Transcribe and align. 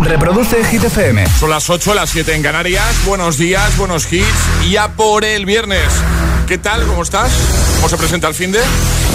Reproduce 0.00 0.64
Hit 0.64 0.82
FM. 0.84 1.26
Son 1.38 1.50
las 1.50 1.68
8, 1.70 1.94
las 1.94 2.10
7 2.10 2.34
en 2.34 2.42
Canarias. 2.42 2.84
Buenos 3.04 3.38
días, 3.38 3.76
buenos 3.76 4.10
hits. 4.12 4.26
Ya 4.70 4.88
por 4.88 5.24
el 5.24 5.46
viernes. 5.46 5.84
¿Qué 6.46 6.58
tal? 6.58 6.84
¿Cómo 6.86 7.02
estás? 7.02 7.30
¿Cómo 7.76 7.88
se 7.88 7.96
presenta 7.96 8.28
el 8.28 8.34
fin 8.34 8.52
de? 8.52 8.60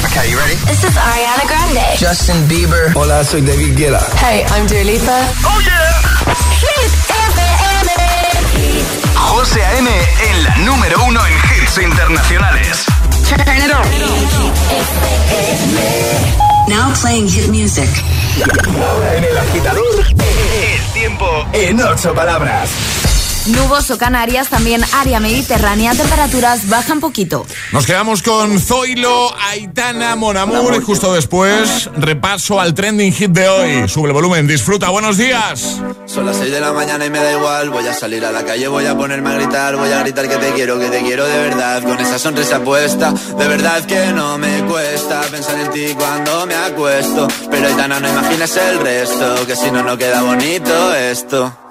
Okay, 0.09 0.29
you 0.31 0.37
ready? 0.37 0.55
This 0.67 0.83
is 0.83 0.97
Ariana 0.97 1.43
Grande. 1.47 1.81
Justin 1.99 2.45
Bieber. 2.47 2.91
Hola, 2.95 3.23
soy 3.23 3.41
David 3.41 3.77
Guetta. 3.77 4.01
Hey, 4.21 4.43
I'm 4.55 4.67
Dua 4.67 4.83
Lipa. 4.83 5.17
¡Oh, 5.45 5.59
yeah! 5.61 6.01
Hit 6.59 6.91
FM. 7.09 7.91
José 9.15 9.63
A.M. 9.63 9.89
en 9.89 10.43
la 10.43 10.55
número 10.57 11.01
uno 11.05 11.21
en 11.25 11.33
hits 11.33 11.77
internacionales. 11.77 12.83
Turn 13.29 13.57
it 13.57 13.71
on. 13.71 13.87
Now 16.71 16.93
playing 16.93 17.27
hit 17.27 17.49
music. 17.49 17.89
Ahora 18.79 19.17
en 19.17 19.25
el 19.25 19.37
agitador, 19.37 20.05
el 20.07 20.93
tiempo 20.93 21.45
en 21.51 21.81
ocho 21.81 22.13
palabras. 22.13 23.00
Nuboso 23.47 23.97
Canarias, 23.97 24.49
también 24.49 24.81
área 24.93 25.19
mediterránea, 25.19 25.93
temperaturas 25.93 26.69
bajan 26.69 26.99
poquito. 26.99 27.45
Nos 27.71 27.85
quedamos 27.85 28.21
con 28.21 28.59
Zoilo, 28.59 29.35
Aitana, 29.49 30.15
Monamur 30.15 30.75
y 30.75 30.83
justo 30.83 31.13
después 31.13 31.89
repaso 31.97 32.59
al 32.59 32.73
trending 32.73 33.11
hit 33.11 33.31
de 33.31 33.49
hoy. 33.49 33.89
Sube 33.89 34.07
el 34.07 34.13
volumen, 34.13 34.47
disfruta, 34.47 34.89
buenos 34.89 35.17
días. 35.17 35.81
Son 36.05 36.25
las 36.25 36.37
6 36.37 36.51
de 36.51 36.61
la 36.61 36.71
mañana 36.71 37.05
y 37.05 37.09
me 37.09 37.17
da 37.17 37.31
igual. 37.31 37.71
Voy 37.71 37.87
a 37.87 37.93
salir 37.93 38.23
a 38.25 38.31
la 38.31 38.45
calle, 38.45 38.67
voy 38.67 38.85
a 38.85 38.95
ponerme 38.95 39.31
a 39.31 39.33
gritar. 39.33 39.75
Voy 39.75 39.91
a 39.91 40.01
gritar 40.01 40.27
que 40.29 40.37
te 40.37 40.51
quiero, 40.51 40.79
que 40.79 40.89
te 40.89 41.01
quiero 41.01 41.25
de 41.25 41.37
verdad. 41.37 41.81
Con 41.81 41.99
esa 41.99 42.19
sonrisa 42.19 42.59
puesta, 42.59 43.11
de 43.11 43.47
verdad 43.47 43.83
que 43.85 44.11
no 44.13 44.37
me 44.37 44.63
cuesta 44.65 45.21
pensar 45.31 45.59
en 45.59 45.71
ti 45.71 45.95
cuando 45.97 46.45
me 46.45 46.55
acuesto. 46.55 47.27
Pero 47.49 47.67
Aitana, 47.67 47.99
no 47.99 48.07
imagines 48.07 48.55
el 48.57 48.79
resto, 48.79 49.47
que 49.47 49.55
si 49.55 49.71
no, 49.71 49.81
no 49.83 49.97
queda 49.97 50.21
bonito 50.21 50.93
esto. 50.93 51.70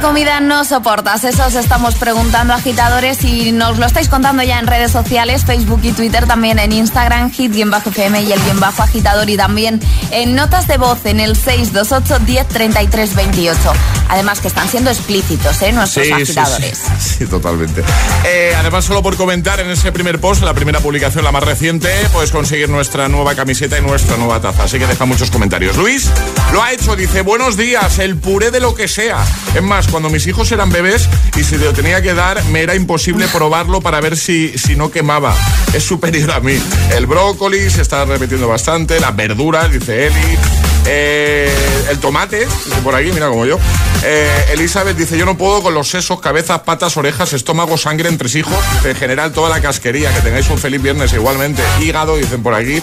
comida 0.00 0.40
no 0.40 0.64
soportas? 0.64 1.24
Eso 1.24 1.46
os 1.46 1.54
estamos 1.54 1.94
preguntando, 1.94 2.54
agitadores, 2.54 3.22
y 3.24 3.52
nos 3.52 3.78
lo 3.78 3.86
estáis 3.86 4.08
contando 4.08 4.42
ya 4.42 4.58
en 4.58 4.66
redes 4.66 4.90
sociales, 4.90 5.44
Facebook 5.44 5.80
y 5.82 5.92
Twitter, 5.92 6.26
también 6.26 6.58
en 6.58 6.72
Instagram, 6.72 7.30
hit-fm 7.30 8.22
y 8.22 8.32
el 8.32 8.40
bien 8.40 8.60
bajo 8.60 8.82
agitador, 8.82 9.28
y 9.28 9.36
también 9.36 9.80
en 10.10 10.34
notas 10.34 10.66
de 10.66 10.78
voz 10.78 11.04
en 11.06 11.20
el 11.20 11.36
628 11.36 12.24
10 12.24 12.48
33 12.48 13.14
28. 13.14 13.72
Además 14.10 14.40
que 14.40 14.48
están 14.48 14.68
siendo 14.68 14.90
explícitos, 14.90 15.62
¿eh? 15.62 15.70
Nuestros 15.70 16.10
agitadores. 16.10 16.78
Sí, 16.98 17.06
sí, 17.18 17.26
totalmente. 17.26 17.84
Eh, 18.24 18.52
además, 18.58 18.84
solo 18.84 19.04
por 19.04 19.16
comentar 19.16 19.60
en 19.60 19.70
ese 19.70 19.92
primer 19.92 20.20
post, 20.20 20.42
la 20.42 20.52
primera 20.52 20.80
publicación, 20.80 21.22
la 21.22 21.30
más 21.30 21.44
reciente, 21.44 21.88
puedes 22.12 22.32
conseguir 22.32 22.68
nuestra 22.68 23.08
nueva 23.08 23.36
camiseta 23.36 23.78
y 23.78 23.82
nuestra 23.82 24.16
nueva 24.16 24.40
taza. 24.40 24.64
Así 24.64 24.80
que 24.80 24.88
deja 24.88 25.04
muchos 25.04 25.30
comentarios. 25.30 25.76
Luis 25.76 26.10
lo 26.52 26.60
ha 26.60 26.72
hecho, 26.72 26.96
dice, 26.96 27.22
buenos 27.22 27.56
días, 27.56 28.00
el 28.00 28.16
puré 28.16 28.50
de 28.50 28.58
lo 28.58 28.74
que 28.74 28.88
sea. 28.88 29.24
Es 29.54 29.62
más, 29.62 29.86
cuando 29.86 30.10
mis 30.10 30.26
hijos 30.26 30.50
eran 30.50 30.70
bebés 30.70 31.08
y 31.36 31.44
si 31.44 31.56
lo 31.56 31.72
tenía 31.72 32.02
que 32.02 32.12
dar, 32.12 32.42
me 32.46 32.62
era 32.62 32.74
imposible 32.74 33.28
probarlo 33.28 33.80
para 33.80 34.00
ver 34.00 34.16
si, 34.16 34.58
si 34.58 34.74
no 34.74 34.90
quemaba. 34.90 35.36
Es 35.72 35.84
superior 35.84 36.32
a 36.32 36.40
mí. 36.40 36.58
El 36.96 37.06
brócoli 37.06 37.70
se 37.70 37.82
está 37.82 38.04
repitiendo 38.04 38.48
bastante, 38.48 38.98
las 38.98 39.14
verduras, 39.14 39.70
dice 39.70 40.08
Eli. 40.08 40.69
Eh, 40.86 41.52
el 41.90 41.98
tomate, 41.98 42.46
dice 42.46 42.80
por 42.82 42.94
aquí, 42.94 43.10
mira 43.12 43.28
como 43.28 43.46
yo. 43.46 43.58
Eh, 44.02 44.46
Elizabeth 44.52 44.96
dice, 44.96 45.18
yo 45.18 45.26
no 45.26 45.36
puedo 45.36 45.62
con 45.62 45.74
los 45.74 45.88
sesos, 45.88 46.20
cabezas, 46.20 46.60
patas, 46.60 46.96
orejas, 46.96 47.32
estómago, 47.32 47.76
sangre, 47.76 48.08
entresijos, 48.08 48.54
en 48.84 48.96
general 48.96 49.32
toda 49.32 49.50
la 49.50 49.60
casquería. 49.60 50.12
Que 50.14 50.20
tengáis 50.20 50.48
un 50.48 50.58
feliz 50.58 50.80
viernes 50.80 51.12
igualmente. 51.12 51.62
Hígado, 51.80 52.16
dicen 52.16 52.42
por 52.42 52.54
aquí. 52.54 52.80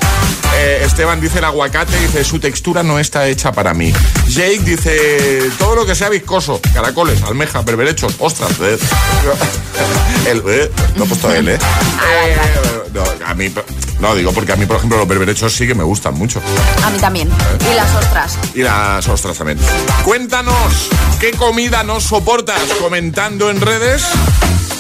Eh, 0.55 0.81
Esteban 0.85 1.19
dice 1.19 1.39
el 1.39 1.45
aguacate, 1.45 1.97
dice 1.99 2.23
su 2.23 2.39
textura 2.39 2.83
no 2.83 2.99
está 2.99 3.27
hecha 3.27 3.51
para 3.51 3.73
mí. 3.73 3.91
Jake 4.27 4.59
dice 4.59 5.50
todo 5.57 5.75
lo 5.75 5.85
que 5.85 5.95
sea 5.95 6.09
viscoso, 6.09 6.61
caracoles, 6.73 7.21
almejas, 7.23 7.65
berberechos, 7.65 8.15
ostras. 8.19 8.51
eh. 8.61 8.77
El, 10.27 10.43
eh, 10.47 10.69
no 10.95 11.05
he 11.05 11.07
puesto 11.07 11.33
él, 11.33 11.47
¿eh? 11.50 11.53
Eh, 11.57 12.38
no, 12.93 13.03
a 13.25 13.33
mí, 13.33 13.50
no, 13.99 14.15
digo 14.15 14.31
porque 14.31 14.53
a 14.53 14.55
mí, 14.55 14.65
por 14.65 14.77
ejemplo, 14.77 14.97
los 14.97 15.07
berberechos 15.07 15.53
sí 15.53 15.67
que 15.67 15.75
me 15.75 15.83
gustan 15.83 16.13
mucho. 16.15 16.41
A 16.83 16.89
mí 16.89 16.97
también. 16.99 17.29
Y 17.71 17.75
las 17.75 17.95
ostras. 17.95 18.38
Y 18.53 18.61
las 18.61 19.07
ostras 19.07 19.38
también. 19.38 19.59
Cuéntanos, 20.03 20.89
¿qué 21.19 21.31
comida 21.31 21.83
no 21.83 21.99
soportas? 21.99 22.61
Comentando 22.79 23.49
en 23.49 23.61
redes 23.61 24.05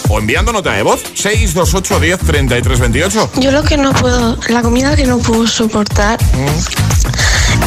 o 0.09 0.19
enviando 0.19 0.51
nota 0.53 0.71
de 0.73 0.83
voz 0.83 1.01
628 1.13 1.99
10 1.99 2.19
33 2.19 2.79
28. 2.79 3.31
Yo 3.37 3.51
lo 3.51 3.63
que 3.63 3.77
no 3.77 3.93
puedo, 3.93 4.37
la 4.49 4.61
comida 4.61 4.95
que 4.95 5.05
no 5.05 5.17
puedo 5.19 5.47
soportar 5.47 6.17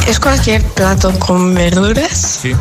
es 0.06 0.18
cualquier 0.20 0.62
plato 0.62 1.12
con 1.18 1.54
verduras 1.54 2.38
Sí. 2.42 2.54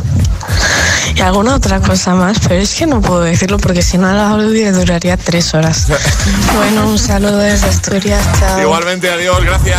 y 1.16 1.22
alguna 1.22 1.56
otra 1.56 1.80
cosa 1.80 2.14
más, 2.14 2.38
pero 2.48 2.56
es 2.62 2.74
que 2.76 2.86
no 2.86 3.02
puedo 3.02 3.22
decirlo 3.22 3.58
porque 3.58 3.81
si 3.81 3.98
no 3.98 4.12
la 4.12 4.30
audio 4.30 4.72
duraría 4.74 5.18
tres 5.18 5.54
horas. 5.54 5.88
Bueno, 6.56 6.88
un 6.90 7.00
saludo 7.00 7.38
desde 7.38 7.68
Asturias, 7.68 8.22
chao. 8.40 8.60
Igualmente, 8.62 9.10
adiós, 9.10 9.44
gracias. 9.44 9.78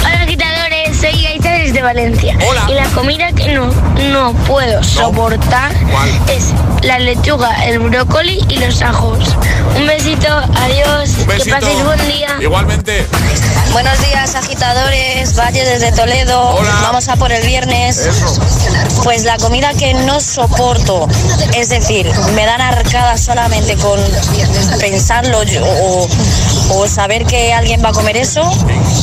Hola 0.00 0.22
agitadores, 0.22 0.96
soy 0.98 1.22
Gaita 1.22 1.56
desde 1.70 1.82
Valencia. 1.82 2.36
Hola. 2.48 2.64
Y 2.68 2.74
la 2.74 2.84
comida 2.90 3.32
que 3.32 3.48
no, 3.54 3.66
no 4.10 4.32
puedo 4.46 4.82
soportar 4.82 5.72
¿Cuál? 5.90 6.08
es 6.28 6.46
la 6.82 6.98
lechuga, 6.98 7.64
el 7.66 7.78
brócoli 7.78 8.44
y 8.48 8.56
los 8.56 8.82
ajos. 8.82 9.36
Un 9.76 9.86
besito, 9.86 10.26
adiós, 10.56 11.10
Un 11.20 11.26
besito. 11.26 11.44
que 11.44 11.50
paséis 11.60 11.84
buen 11.84 12.08
día. 12.08 12.28
Igualmente. 12.40 13.06
Buenos 13.72 13.98
días, 14.04 14.34
agitadores. 14.34 15.36
Valle 15.38 15.64
desde 15.64 15.92
Toledo. 15.92 16.40
Hola. 16.56 16.74
Vamos 16.82 17.08
a 17.08 17.14
por 17.16 17.30
el 17.30 17.46
viernes. 17.46 17.98
Eso. 17.98 18.40
Pues 19.04 19.22
la 19.24 19.36
comida 19.38 19.72
que 19.74 19.94
no 19.94 20.20
soporto, 20.20 21.06
es 21.56 21.68
decir, 21.68 22.10
me 22.34 22.46
dan 22.46 22.60
arcadas 22.60 23.20
solamente 23.20 23.76
con 23.76 24.00
pensarlo 24.80 25.44
yo- 25.44 25.64
o, 25.64 26.08
o 26.70 26.86
saber 26.86 27.24
que 27.26 27.52
alguien 27.52 27.82
va 27.84 27.88
a 27.90 27.92
comer 27.92 28.16
eso, 28.16 28.42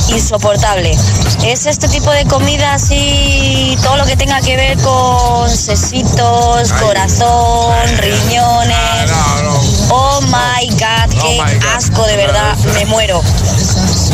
insoportable. 0.08 0.96
Es 1.44 1.66
este 1.66 1.88
tipo 1.88 2.10
de 2.10 2.24
comida 2.26 2.74
así, 2.74 3.76
todo 3.82 3.96
lo 3.96 4.04
que 4.06 4.16
tenga 4.16 4.40
que 4.40 4.56
ver 4.56 4.76
con 4.78 5.48
sesitos, 5.48 6.72
Ay. 6.72 6.80
corazón, 6.80 7.72
Ay, 7.86 7.96
riñones. 7.96 9.10
No, 9.10 9.42
no. 9.42 9.60
Oh 9.90 10.20
my 10.22 10.68
god, 10.70 11.14
Oh 11.16 11.22
qué 11.22 11.42
my 11.42 11.54
God. 11.54 11.64
asco, 11.76 12.06
de 12.06 12.16
verdad, 12.16 12.56
me 12.74 12.84
muero. 12.86 13.22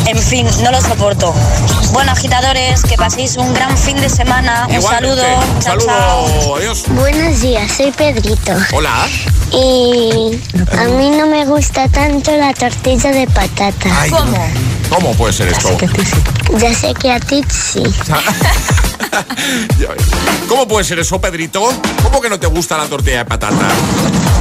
En 0.07 0.17
fin, 0.19 0.47
no 0.63 0.71
lo 0.71 0.81
soporto. 0.81 1.33
Bueno, 1.91 2.11
agitadores, 2.11 2.83
que 2.83 2.95
paséis 2.95 3.37
un 3.37 3.53
gran 3.53 3.75
fin 3.77 3.95
de 3.97 4.09
semana. 4.09 4.65
Un 4.69 4.75
Igualmente. 4.75 5.21
saludo. 5.21 5.39
Un 5.55 5.59
Chao, 5.61 5.79
saludo. 5.79 5.85
chao. 5.87 6.55
Adiós. 6.57 6.83
Buenos 6.89 7.41
días, 7.41 7.71
soy 7.71 7.91
Pedrito. 7.91 8.53
Hola. 8.73 9.07
Y 9.51 10.39
a 10.77 10.83
mí 10.85 11.09
no 11.11 11.25
me 11.27 11.45
gusta 11.45 11.87
tanto 11.89 12.31
la 12.37 12.53
tortilla 12.53 13.11
de 13.11 13.25
patata. 13.27 13.89
Ay, 14.01 14.11
¿Cómo? 14.11 14.37
¿Cómo 14.89 15.13
puede 15.13 15.33
ser 15.33 15.47
esto? 15.49 15.69
Ya 16.59 16.73
sé 16.73 16.93
que 16.93 17.11
a 17.11 17.19
ti 17.19 17.43
sí. 17.49 17.83
Ya. 19.79 19.87
¿Cómo 20.49 20.67
puede 20.67 20.83
ser 20.83 20.99
eso, 20.99 21.21
Pedrito? 21.21 21.61
¿Cómo 22.03 22.19
que 22.19 22.27
no 22.29 22.37
te 22.37 22.47
gusta 22.47 22.77
la 22.77 22.83
tortilla 22.85 23.19
de 23.19 23.25
patata? 23.25 23.55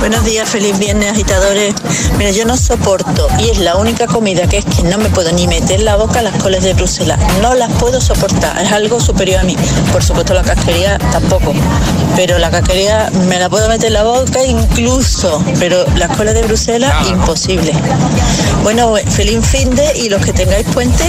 Buenos 0.00 0.24
días, 0.24 0.48
feliz 0.48 0.76
viernes, 0.80 1.12
agitadores. 1.12 1.74
Mira, 2.18 2.32
yo 2.32 2.44
no 2.44 2.56
soporto, 2.56 3.28
y 3.38 3.50
es 3.50 3.58
la 3.58 3.76
única 3.76 4.08
comida 4.08 4.48
que 4.48 4.58
es 4.58 4.64
que 4.64 4.82
no 4.82 4.98
me 4.98 5.10
puedo 5.10 5.30
ni 5.30 5.46
meter 5.46 5.78
en 5.78 5.84
la 5.84 5.94
boca 5.94 6.22
las 6.22 6.34
coles 6.42 6.64
de 6.64 6.74
Bruselas. 6.74 7.20
No 7.40 7.54
las 7.54 7.72
puedo 7.74 8.00
soportar, 8.00 8.60
es 8.60 8.72
algo 8.72 8.98
superior 9.00 9.38
a 9.40 9.44
mí. 9.44 9.56
Por 9.92 10.02
supuesto, 10.02 10.34
la 10.34 10.42
casquería 10.42 10.98
tampoco, 10.98 11.54
pero 12.16 12.38
la 12.38 12.50
casquería 12.50 13.10
me 13.28 13.38
la 13.38 13.48
puedo 13.48 13.68
meter 13.68 13.86
en 13.86 13.92
la 13.94 14.02
boca 14.02 14.42
incluso, 14.44 15.40
pero 15.60 15.84
las 15.94 16.16
coles 16.16 16.34
de 16.34 16.42
Bruselas, 16.42 16.90
Claro. 16.90 17.08
imposible. 17.10 17.72
Bueno, 18.64 18.94
feliz 19.10 19.46
fin 19.46 19.70
de 19.76 19.98
y 19.98 20.08
los 20.08 20.24
que 20.24 20.32
tengáis 20.34 20.66
puente, 20.68 21.04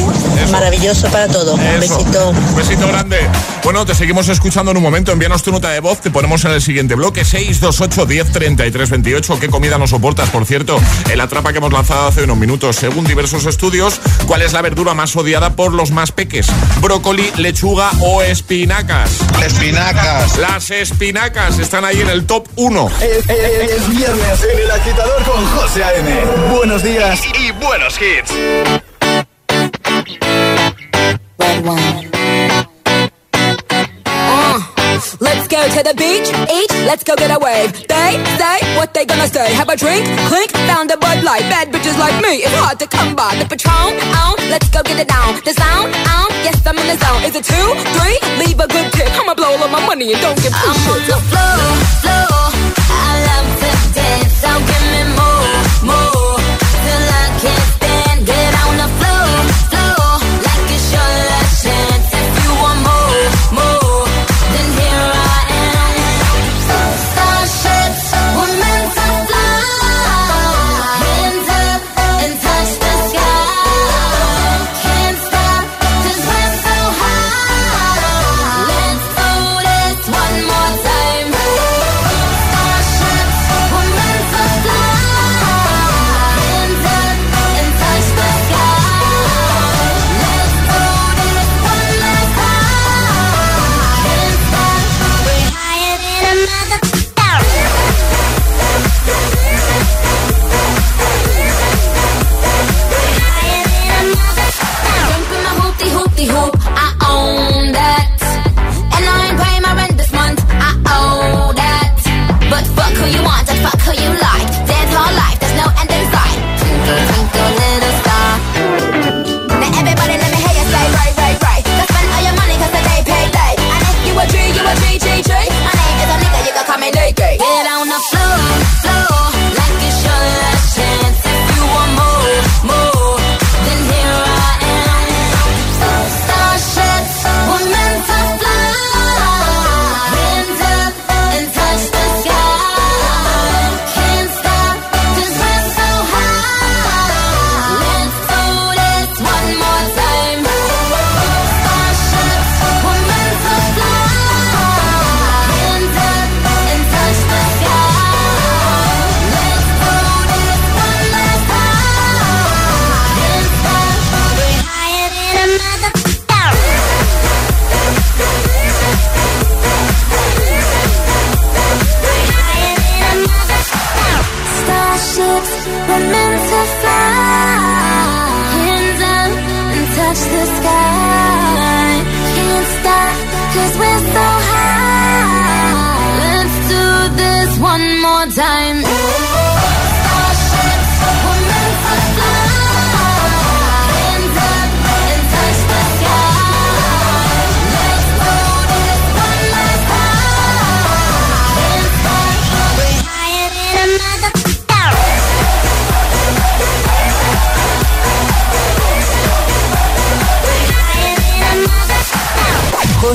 maravilloso 0.51 1.07
para 1.09 1.27
todos. 1.27 1.59
Un 1.59 1.79
besito. 1.79 2.29
Un 2.29 2.55
besito 2.55 2.87
grande. 2.87 3.17
Bueno, 3.63 3.85
te 3.85 3.95
seguimos 3.95 4.27
escuchando 4.29 4.71
en 4.71 4.77
un 4.77 4.83
momento. 4.83 5.11
Envíanos 5.11 5.41
tu 5.43 5.51
nota 5.51 5.69
de 5.71 5.79
voz. 5.79 5.99
Te 6.01 6.11
ponemos 6.11 6.43
en 6.45 6.51
el 6.51 6.61
siguiente 6.61 6.95
bloque 6.95 7.25
628 7.25 8.05
10 8.05 8.31
33 8.31 8.89
28. 8.89 9.39
¿Qué 9.39 9.49
comida 9.49 9.77
no 9.77 9.87
soportas, 9.87 10.29
por 10.29 10.45
cierto? 10.45 10.79
El 11.11 11.19
atrapa 11.21 11.51
que 11.51 11.57
hemos 11.57 11.73
lanzado 11.73 12.07
hace 12.07 12.23
unos 12.23 12.37
minutos. 12.37 12.75
Según 12.75 13.05
diversos 13.05 13.45
estudios, 13.45 13.99
¿cuál 14.27 14.41
es 14.41 14.53
la 14.53 14.61
verdura 14.61 14.93
más 14.93 15.15
odiada 15.15 15.51
por 15.55 15.73
los 15.73 15.91
más 15.91 16.11
peques? 16.11 16.47
¿Brócoli, 16.81 17.31
lechuga 17.37 17.91
o 18.01 18.21
espinacas? 18.21 19.09
Espinacas. 19.45 20.37
Las 20.37 20.69
espinacas 20.71 21.57
están 21.59 21.85
ahí 21.85 22.01
en 22.01 22.09
el 22.09 22.25
top 22.25 22.47
1. 22.55 22.89
Es, 23.01 23.29
es- 23.29 23.71
es 23.71 23.89
viernes 23.89 24.39
en 24.53 24.59
el 24.59 24.71
agitador 24.71 25.23
con 25.23 25.45
José 25.47 25.83
A.M. 25.83 26.11
Buenos 26.55 26.83
días 26.83 27.19
y, 27.25 27.47
y 27.47 27.51
buenos 27.51 27.95
hits. 27.99 28.84
Uh, 34.17 34.57
let's 35.19 35.47
go 35.47 35.61
to 35.69 35.83
the 35.85 35.93
beach, 35.93 36.25
eat, 36.49 36.71
let's 36.89 37.03
go 37.03 37.15
get 37.15 37.29
a 37.29 37.37
wave. 37.37 37.71
They 37.87 38.17
say 38.41 38.57
what 38.77 38.95
they 38.95 39.05
gonna 39.05 39.27
say. 39.27 39.53
Have 39.53 39.69
a 39.69 39.77
drink, 39.77 40.05
clink, 40.25 40.49
found 40.65 40.89
a 40.89 40.97
Bud 40.97 41.23
Light. 41.23 41.45
Bad 41.53 41.69
bitches 41.69 41.99
like 41.99 42.19
me, 42.23 42.41
it's 42.41 42.55
hard 42.57 42.79
to 42.79 42.87
come 42.87 43.15
by. 43.15 43.35
The 43.37 43.45
Patron, 43.45 43.93
on, 44.25 44.35
let's 44.49 44.69
go 44.69 44.81
get 44.81 44.97
it 44.99 45.07
down. 45.07 45.35
The 45.45 45.53
sound, 45.53 45.93
on, 46.17 46.29
yes 46.41 46.65
I'm 46.65 46.79
in 46.79 46.87
the 46.87 46.97
zone. 46.97 47.21
Is 47.23 47.35
it 47.35 47.45
two, 47.45 47.67
three? 47.93 48.17
Leave 48.41 48.59
a 48.59 48.67
good 48.67 48.91
tip. 48.93 49.13
I'ma 49.13 49.35
blow 49.35 49.53
all 49.53 49.63
of 49.63 49.69
my 49.69 49.85
money 49.85 50.13
and 50.13 50.21
don't 50.21 50.41
give 50.41 50.49
two 50.49 50.65
I'm 50.65 50.81
on 50.89 51.01
the 51.05 51.19
floor, 51.29 51.61
floor. 52.01 52.41
I 52.89 53.21
love 53.29 53.49
to 53.61 53.69
dance, 53.93 54.33
so 54.41 54.49
give 54.49 54.85
me 54.97 55.01
more, 55.13 55.93
more. 55.93 56.44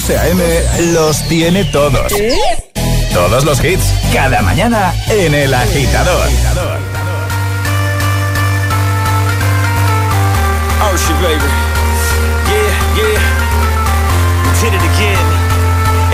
José 0.00 0.16
A.M. 0.16 0.42
los 0.94 1.22
tiene 1.28 1.62
todos. 1.66 2.10
Todos 3.12 3.44
los 3.44 3.62
hits, 3.62 3.84
cada 4.14 4.40
mañana 4.40 4.94
en 5.10 5.34
El 5.34 5.52
Agitador. 5.52 6.26
Ocean, 10.90 11.20
baby. 11.20 11.50
Yeah, 12.48 12.96
yeah. 12.96 13.20
We 14.42 14.50
did 14.62 14.72
it 14.72 14.82
again. 14.96 15.26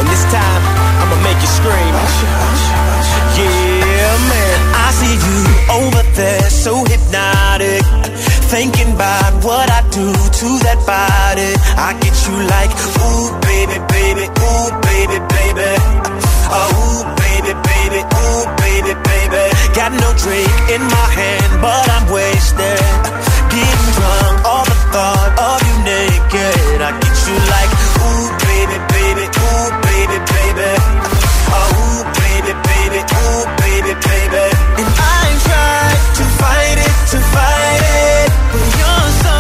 And 0.00 0.09
this 0.09 0.25
time, 0.33 0.62
I'ma 1.00 1.14
make 1.23 1.40
you 1.40 1.47
scream. 1.47 1.95
Yeah, 3.38 4.19
man. 4.26 4.59
I 4.75 4.90
see 4.99 5.14
you 5.14 5.38
over 5.71 6.02
there, 6.16 6.50
so 6.50 6.83
hypnotic. 6.85 7.55
Thinking 8.47 8.95
about 8.95 9.43
what 9.45 9.69
I 9.69 9.83
do 9.91 10.07
to 10.07 10.49
that 10.65 10.81
body. 10.87 11.50
I 11.76 11.99
get 11.99 12.15
you 12.25 12.37
like, 12.47 12.71
ooh, 13.03 13.29
baby, 13.43 13.76
baby, 13.91 14.25
ooh, 14.31 14.71
baby, 14.87 15.19
baby. 15.19 15.71
Oh, 16.49 16.71
ooh, 16.73 17.03
baby, 17.21 17.53
baby, 17.53 18.00
ooh, 18.07 18.45
baby, 18.57 18.93
baby. 19.03 19.45
Got 19.75 19.93
no 19.99 20.09
drink 20.15 20.53
in 20.73 20.79
my 20.79 21.09
hand, 21.19 21.53
but 21.59 21.85
I'm 21.91 22.07
wasted. 22.09 22.81
Getting 23.50 23.87
drunk, 23.99 24.35
all 24.47 24.65
the 24.65 24.79
thought 24.95 25.33
of 25.37 25.59
you 25.67 25.76
naked. 25.83 26.81
I 26.87 26.91
get 27.03 27.17
you 27.26 27.37
like, 27.50 27.71
ooh, 27.99 28.26
baby, 28.47 28.76
baby, 28.95 29.25
ooh, 29.26 29.69
baby, 29.91 30.19
baby. 30.23 30.71
Oh, 31.50 31.67
ooh, 31.76 32.03
baby, 32.15 32.53
baby, 32.62 33.00
ooh, 33.05 33.43
baby, 33.59 33.93
baby. 34.07 34.55
To 36.18 36.25
fight 36.40 36.78
it, 36.78 36.94
to 37.12 37.18
fight 37.35 37.82
it. 37.82 38.28
But 38.52 38.66
you're 38.78 39.11
so 39.25 39.37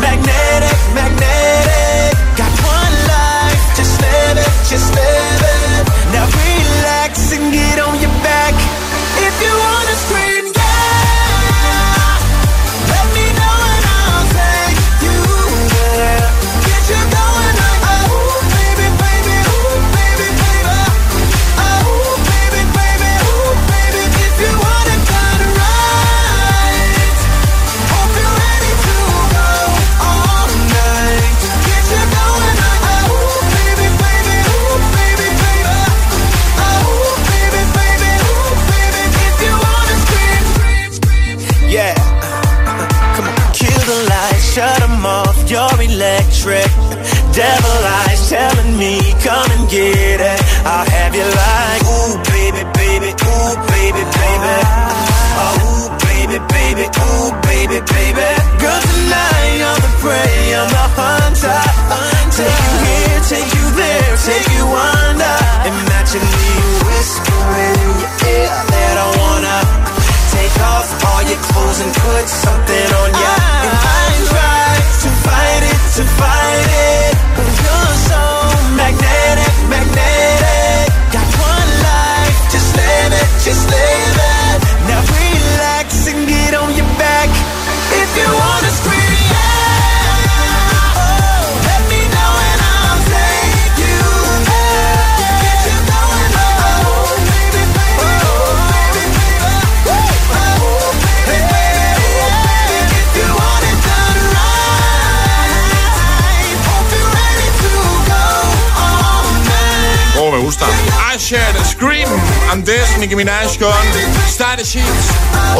magnetic, 0.00 0.78
magnetic. 0.98 2.12
Got 2.36 2.52
one 2.76 2.94
life, 3.12 3.62
just 3.76 4.00
live 4.00 4.36
it, 4.38 4.52
just 4.70 4.94
live 4.94 5.40
it. 5.42 5.45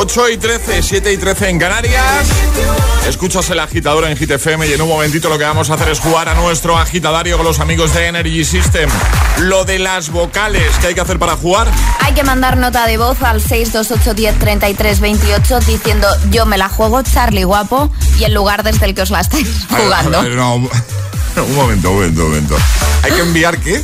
8 0.07 0.31
y 0.31 0.37
13, 0.37 0.83
7 0.85 1.13
y 1.15 1.17
13 1.17 1.49
en 1.49 1.59
Canarias. 1.59 2.29
Escuchas 3.09 3.51
el 3.51 3.59
agitador 3.59 4.05
en 4.05 4.17
Hit 4.17 4.31
FM 4.31 4.69
y 4.69 4.73
en 4.73 4.81
un 4.81 4.89
momentito 4.89 5.29
lo 5.29 5.37
que 5.37 5.43
vamos 5.43 5.69
a 5.69 5.75
hacer 5.75 5.89
es 5.89 5.99
jugar 5.99 6.29
a 6.29 6.35
nuestro 6.35 6.79
agitadario 6.79 7.37
con 7.37 7.45
los 7.45 7.59
amigos 7.59 7.93
de 7.93 8.07
Energy 8.07 8.45
System. 8.45 8.89
Lo 9.39 9.65
de 9.65 9.81
las 9.81 10.11
vocales, 10.11 10.73
¿qué 10.81 10.87
hay 10.87 10.95
que 10.95 11.01
hacer 11.01 11.19
para 11.19 11.35
jugar? 11.35 11.67
Hay 11.99 12.15
que 12.15 12.23
mandar 12.23 12.57
nota 12.57 12.87
de 12.87 12.99
voz 12.99 13.21
al 13.21 13.43
628103328 13.43 15.65
diciendo 15.65 16.07
yo 16.31 16.47
me 16.47 16.57
la 16.57 16.69
juego 16.69 17.03
Charlie 17.03 17.43
guapo 17.43 17.91
y 18.17 18.23
el 18.25 18.33
lugar 18.33 18.63
desde 18.63 18.87
el 18.87 18.95
que 18.95 19.03
os 19.03 19.11
la 19.11 19.23
estáis 19.23 19.67
jugando. 19.69 20.21
A 20.21 20.23
ver, 20.23 20.37
no, 20.37 20.55
un 20.55 20.71
momento, 21.57 21.91
un 21.91 21.97
momento, 21.97 22.23
un 22.23 22.29
momento. 22.29 22.57
¿Hay 23.03 23.11
que 23.11 23.23
enviar 23.23 23.59
qué? 23.59 23.83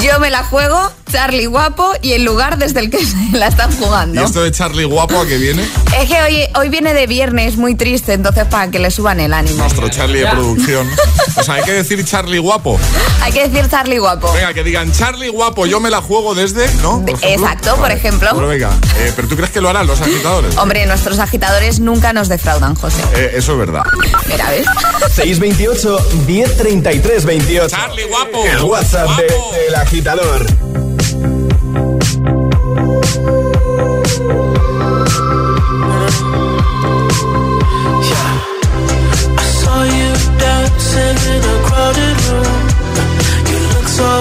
Yo 0.00 0.18
me 0.18 0.30
la 0.30 0.44
juego, 0.44 0.90
Charlie 1.10 1.46
guapo 1.46 1.92
y 2.02 2.12
el 2.12 2.24
lugar 2.24 2.58
desde 2.58 2.80
el 2.80 2.90
que 2.90 2.98
la 3.32 3.48
están 3.48 3.70
jugando. 3.76 4.20
¿Y 4.20 4.24
esto 4.24 4.42
de 4.42 4.52
Charlie 4.52 4.84
guapo 4.84 5.20
a 5.20 5.26
qué 5.26 5.36
viene? 5.38 5.66
Es 5.98 6.08
que 6.08 6.20
hoy, 6.22 6.44
hoy 6.56 6.68
viene 6.68 6.94
de 6.94 7.06
viernes 7.06 7.56
muy 7.56 7.74
triste, 7.74 8.12
entonces 8.12 8.44
para 8.46 8.70
que 8.70 8.78
le 8.78 8.90
suban 8.90 9.20
el 9.20 9.32
ánimo. 9.32 9.58
Nuestro 9.58 9.88
Charlie 9.88 10.20
de 10.20 10.26
producción. 10.28 10.88
O 11.38 11.42
sea, 11.44 11.54
hay 11.54 11.62
que 11.62 11.72
decir 11.72 12.04
Charlie 12.04 12.38
guapo. 12.38 12.80
Hay 13.22 13.30
que 13.30 13.46
decir 13.48 13.70
Charlie 13.70 13.98
guapo. 13.98 14.32
Venga, 14.32 14.52
que 14.52 14.64
digan 14.64 14.90
Charlie 14.90 15.28
guapo, 15.28 15.66
yo 15.66 15.78
me 15.78 15.88
la 15.88 16.02
juego 16.02 16.34
desde, 16.34 16.68
¿no? 16.82 17.06
Por 17.06 17.10
Exacto, 17.22 17.76
por 17.76 17.92
ejemplo. 17.92 18.30
Bueno, 18.32 18.48
venga, 18.48 18.70
eh, 18.98 19.12
pero 19.14 19.28
¿tú 19.28 19.36
crees 19.36 19.52
que 19.52 19.60
lo 19.60 19.68
harán 19.68 19.86
los 19.86 20.00
agitadores? 20.00 20.56
Hombre, 20.56 20.84
nuestros 20.86 21.20
agitadores 21.20 21.78
nunca 21.78 22.12
nos 22.12 22.28
defraudan, 22.28 22.74
José. 22.74 23.02
Eh, 23.14 23.34
eso 23.34 23.52
es 23.52 23.58
verdad. 23.58 23.84
Mira, 24.26 24.50
¿ves? 24.50 24.66
628 25.14 25.98
1033 26.26 27.24
28. 27.24 27.68
Charlie 27.68 28.04
guapo. 28.04 28.44
El 28.44 28.62
WhatsApp 28.62 29.08
de 29.16 29.26
El 29.68 29.74
Agitador. 29.76 30.67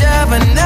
The 0.00 0.36
edge 0.36 0.57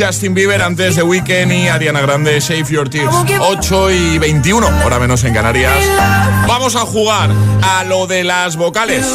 Justin 0.00 0.32
Bieber 0.32 0.62
antes 0.62 0.96
de 0.96 1.02
Weekend 1.02 1.52
y 1.52 1.68
Ariana 1.68 2.00
Grande, 2.00 2.40
Save 2.40 2.64
Your 2.70 2.88
Tears. 2.88 3.14
8 3.38 3.90
y 3.90 4.18
21, 4.18 4.66
hora 4.82 4.98
menos 4.98 5.22
en 5.24 5.34
Canarias. 5.34 5.74
Vamos 6.48 6.74
a 6.74 6.80
jugar 6.80 7.30
a 7.62 7.84
lo 7.84 8.06
de 8.06 8.24
las 8.24 8.56
vocales. 8.56 9.06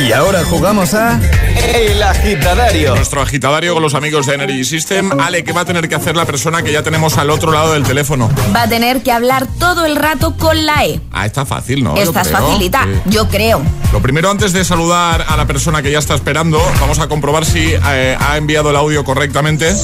Y 0.00 0.12
ahora 0.12 0.42
jugamos 0.44 0.94
a 0.94 1.20
El 1.56 2.02
Agitadario. 2.02 2.94
Nuestro 2.94 3.22
agitadario 3.22 3.74
con 3.74 3.82
los 3.82 3.94
amigos 3.94 4.26
de 4.26 4.34
Energy 4.34 4.64
System. 4.64 5.18
Ale, 5.20 5.44
¿qué 5.44 5.52
va 5.52 5.62
a 5.62 5.64
tener 5.64 5.88
que 5.88 5.94
hacer 5.94 6.16
la 6.16 6.24
persona 6.24 6.62
que 6.62 6.72
ya 6.72 6.82
tenemos 6.82 7.16
al 7.18 7.30
otro 7.30 7.52
lado 7.52 7.72
del 7.72 7.82
teléfono? 7.84 8.30
Va 8.54 8.62
a 8.62 8.68
tener 8.68 9.02
que 9.02 9.12
hablar 9.12 9.46
todo 9.58 9.84
el 9.86 9.96
rato 9.96 10.36
con 10.36 10.66
la 10.66 10.84
E. 10.84 11.00
Ah, 11.12 11.26
está 11.26 11.46
fácil, 11.46 11.82
¿no? 11.84 11.96
Esta 11.96 12.22
es 12.22 12.28
facilita, 12.30 12.84
Sí. 12.84 13.00
yo 13.06 13.28
creo. 13.28 13.62
Lo 13.92 14.00
primero, 14.02 14.30
antes 14.30 14.52
de 14.52 14.64
saludar 14.64 15.24
a 15.28 15.36
la 15.36 15.46
persona 15.46 15.82
que 15.82 15.90
ya 15.90 15.98
está 15.98 16.14
esperando, 16.14 16.60
vamos 16.80 16.98
a 16.98 17.06
comprobar 17.08 17.44
si 17.44 17.72
eh, 17.74 18.16
ha 18.18 18.36
enviado 18.36 18.70
el 18.70 18.76
audio 18.76 19.04
correctamente. 19.04 19.74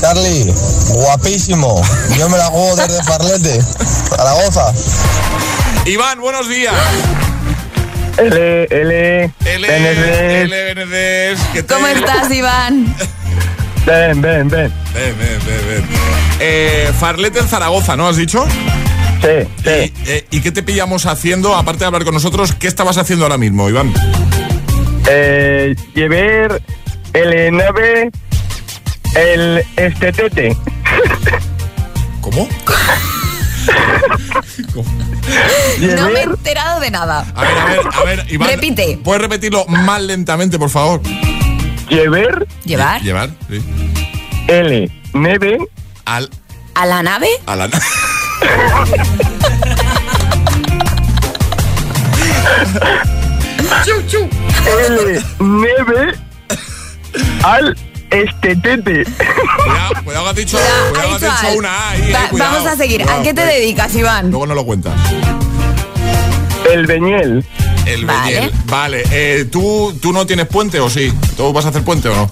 Charlie, 0.00 0.52
guapísimo. 0.90 1.82
Yo 2.16 2.28
me 2.28 2.38
la 2.38 2.46
juego 2.46 2.76
desde 2.76 3.02
Farlete, 3.02 3.60
Zaragoza. 4.10 4.72
Iván, 5.86 6.20
buenos 6.20 6.48
días. 6.48 6.74
L, 8.18 8.66
L, 8.68 9.32
L, 9.44 10.42
L, 10.42 10.64
Benedés, 10.74 11.38
¿qué 11.52 11.62
tal? 11.62 11.76
¿Cómo 11.76 11.86
estás, 11.86 12.30
Iván? 12.32 12.92
Ven, 13.86 14.20
ven, 14.20 14.48
ven. 14.48 14.72
Ven, 14.92 15.18
ven, 15.18 15.38
ven, 15.46 15.68
ven. 15.68 15.84
Eh, 16.40 16.90
Farlete 16.98 17.38
en 17.38 17.48
Zaragoza, 17.48 17.96
¿no 17.96 18.08
has 18.08 18.16
dicho? 18.16 18.44
Sí, 19.22 19.48
sí. 19.62 19.94
¿Y, 20.04 20.10
eh, 20.10 20.26
¿y 20.32 20.40
qué 20.40 20.50
te 20.50 20.64
pillamos 20.64 21.06
haciendo, 21.06 21.54
aparte 21.54 21.80
de 21.80 21.86
hablar 21.86 22.04
con 22.04 22.12
nosotros, 22.12 22.52
qué 22.54 22.66
estabas 22.66 22.98
haciendo 22.98 23.24
ahora 23.24 23.38
mismo, 23.38 23.68
Iván? 23.68 23.94
Eh, 25.08 25.76
llevar 25.94 26.60
el 27.12 27.56
nave, 27.56 28.10
el 29.14 29.64
estetete. 29.76 30.56
¿Cómo? 32.20 32.48
No 35.96 36.10
me 36.10 36.20
he 36.20 36.22
enterado 36.24 36.80
de 36.80 36.90
nada. 36.90 37.24
A 37.34 37.42
ver, 37.42 37.58
a 37.58 37.64
ver, 37.66 37.80
a 37.94 38.04
ver, 38.04 38.26
Iván. 38.32 38.48
Repite. 38.50 38.98
¿Puedes 39.02 39.22
repetirlo 39.22 39.64
más 39.66 40.00
lentamente, 40.02 40.58
por 40.58 40.70
favor? 40.70 41.00
Llevar 41.88 42.46
¿Llevar? 42.64 43.00
Llevar, 43.02 43.30
sí. 43.48 43.62
L, 44.48 44.90
neve, 45.14 45.58
Al, 46.04 46.28
¿A 46.74 46.86
la 46.86 47.02
nave? 47.02 47.28
a 47.46 47.56
la... 47.56 47.68
L, 54.88 55.22
neve, 55.40 56.14
al 57.42 57.76
estetete. 58.10 59.04
Cuidado, 59.04 59.92
cuidado 60.04 60.24
que 60.24 60.30
has 60.30 60.36
dicho, 60.36 60.58
Ha 60.58 60.90
cuidado 60.90 61.18
que 61.18 61.26
has 61.26 61.42
dicho 61.42 61.58
una 61.58 61.68
A 61.70 61.90
ahí, 61.90 62.02
eh, 62.02 62.12
Va- 62.12 62.28
cuidado, 62.28 62.52
vamos 62.54 62.72
a 62.72 62.76
seguir. 62.76 63.00
cuidado, 63.02 63.20
¿A 63.20 63.24
qué 63.24 63.34
te 63.34 63.42
eh. 63.42 63.60
dedicas, 63.60 63.94
Iván? 63.94 64.30
Luego 64.30 64.46
no 64.46 64.54
lo 64.54 64.64
cuentas. 64.64 64.92
El 66.72 66.86
beñel. 66.86 67.44
El 67.86 68.04
Vale. 68.04 68.34
Beñel. 68.34 68.52
Vale, 68.66 69.02
eh, 69.10 69.46
¿tú, 69.50 69.96
¿tú 70.02 70.12
no 70.12 70.26
tienes 70.26 70.46
puente 70.46 70.80
o 70.80 70.90
sí? 70.90 71.12
¿Tú 71.36 71.52
vas 71.52 71.64
a 71.64 71.68
hacer 71.68 71.82
puente 71.82 72.08
o 72.08 72.14
no? 72.14 72.30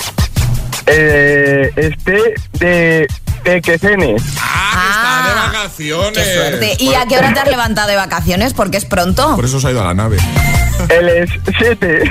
Eh, 0.86 1.72
este 1.76 2.34
de 2.60 3.06
Pequecenes. 3.42 4.22
Ah, 4.40 5.22
está 5.22 5.28
de 5.28 5.34
vacaciones. 5.58 6.18
Qué 6.18 6.34
suerte. 6.34 6.76
¿Y 6.80 6.94
a 6.94 7.06
qué 7.06 7.16
hora 7.16 7.32
te 7.32 7.40
has 7.40 7.48
levantado 7.48 7.88
de 7.88 7.96
vacaciones? 7.96 8.52
Porque 8.54 8.76
es 8.76 8.84
pronto. 8.84 9.34
Por 9.36 9.44
eso 9.44 9.60
se 9.60 9.68
ha 9.68 9.70
ido 9.70 9.80
a 9.80 9.84
la 9.84 9.94
nave. 9.94 10.18
Él 10.90 11.08
es 11.08 11.30
7. 11.58 12.02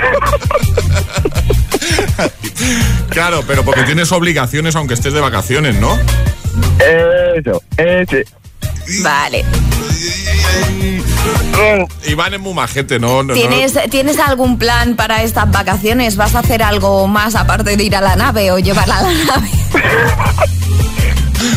Claro, 3.10 3.42
pero 3.46 3.64
porque 3.64 3.82
tienes 3.84 4.10
obligaciones 4.12 4.76
aunque 4.76 4.94
estés 4.94 5.12
de 5.12 5.20
vacaciones, 5.20 5.76
¿no? 5.80 5.96
Eso, 7.36 7.62
ese. 7.76 8.24
Vale. 9.02 9.44
Iván 12.06 12.34
es 12.34 12.40
muy 12.40 12.54
majete, 12.54 12.98
¿no? 12.98 13.22
no- 13.22 13.24
no- 13.24 13.34
¿Tienes, 13.34 13.74
¿Tienes 13.90 14.18
algún 14.18 14.58
plan 14.58 14.94
para 14.94 15.22
estas 15.22 15.50
vacaciones? 15.50 16.16
¿Vas 16.16 16.34
a 16.34 16.40
hacer 16.40 16.62
algo 16.62 17.06
más 17.08 17.34
aparte 17.34 17.76
de 17.76 17.82
ir 17.82 17.96
a 17.96 18.00
la 18.00 18.14
nave 18.16 18.50
o 18.52 18.58
llevarla 18.58 18.98
a 18.98 19.02
la 19.02 19.12
nave? 19.24 19.48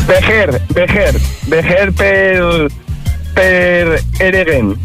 Vejer, 0.06 0.62
vejer, 0.74 1.20
vejer 1.46 1.92
per. 1.92 2.70
per. 3.34 4.02
eregen. 4.18 4.76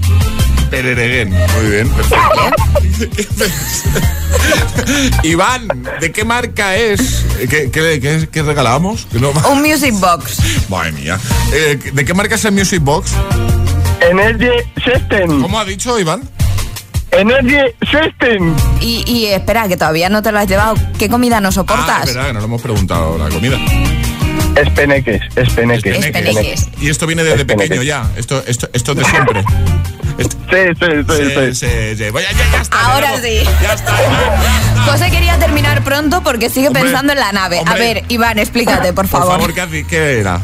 Perereguen. 0.69 1.30
Muy 1.30 1.69
bien, 1.71 1.89
perfecto. 1.89 2.51
Iván, 5.23 5.67
¿de 5.99 6.12
qué 6.12 6.23
marca 6.23 6.75
es? 6.75 7.23
¿Qué, 7.49 7.69
qué, 7.71 7.99
qué- 8.01 8.30
qué 8.32 8.43
regalábamos? 8.43 9.06
Que 9.12 9.19
no- 9.19 9.32
Un 9.51 9.62
music 9.62 9.93
box. 9.99 10.38
Madre 10.69 10.91
mía. 10.93 11.19
Eh, 11.54 11.78
¿De 11.93 12.06
qué 12.06 12.13
marca 12.13 12.36
es 12.36 12.45
el 12.45 12.51
Music 12.51 12.82
Box? 12.82 13.12
Energy 14.01 14.49
System. 14.84 15.41
¿Cómo 15.41 15.60
ha 15.60 15.65
dicho 15.65 15.97
Iván? 15.99 16.21
Energy 17.12 17.58
System. 17.91 18.54
Y, 18.82 19.04
y 19.10 19.25
espera, 19.28 19.67
que 19.67 19.78
todavía 19.78 20.10
no 20.10 20.21
te 20.21 20.32
lo 20.32 20.39
has 20.39 20.47
llevado. 20.47 20.75
¿Qué 20.99 21.10
comida 21.10 21.39
no 21.41 21.49
Ah, 21.49 21.54
soportas? 21.54 22.10
es 22.10 22.13
verdad 22.15 22.28
que 22.28 22.34
no 22.34 22.39
le 22.39 22.45
hemos 22.45 22.62
preguntado 22.62 23.17
la 23.17 23.30
comida. 23.30 23.58
Espeneques, 24.56 25.21
espeneques. 25.36 25.97
Espeneques. 26.06 26.67
Y 26.80 26.89
esto 26.89 27.08
viene 27.08 27.23
desde 27.23 27.41
Espeneques. 27.41 27.69
pequeño 27.69 27.84
ya. 27.84 28.10
Esto, 28.15 28.43
esto, 28.47 28.69
esto 28.73 28.91
es 28.93 28.97
de 28.99 29.06
siempre. 29.06 29.43
Esto- 30.17 30.36
Sí, 30.49 30.58
sí, 30.80 30.86
sí, 31.08 31.15
Sí, 31.17 31.54
sí. 31.54 31.56
sí, 31.56 31.97
sí. 31.97 32.10
Vaya, 32.12 32.32
ya, 32.32 32.51
ya 32.51 32.62
está. 32.62 32.80
Ahora 32.93 33.15
ya 33.15 33.21
sí. 33.21 33.43
Ya 33.62 33.73
está. 33.73 33.91
Ya 33.99 34.60
está. 34.69 34.91
José 34.91 35.12
quería 35.12 35.38
terminar 35.39 35.84
pronto 35.84 36.21
porque 36.23 36.49
sigue 36.49 36.67
Hombre, 36.67 36.84
pensando 36.84 37.13
en 37.13 37.19
la 37.19 37.32
nave. 37.32 37.58
A 37.60 37.62
hombre. 37.62 37.80
ver, 37.80 38.04
Iván, 38.10 38.39
explícate, 38.39 38.93
por 38.93 39.08
Por 39.08 39.19
favor. 39.21 39.51
favor, 39.51 39.69
¿qué, 39.71 39.86
qué 39.88 40.19
era? 40.19 40.39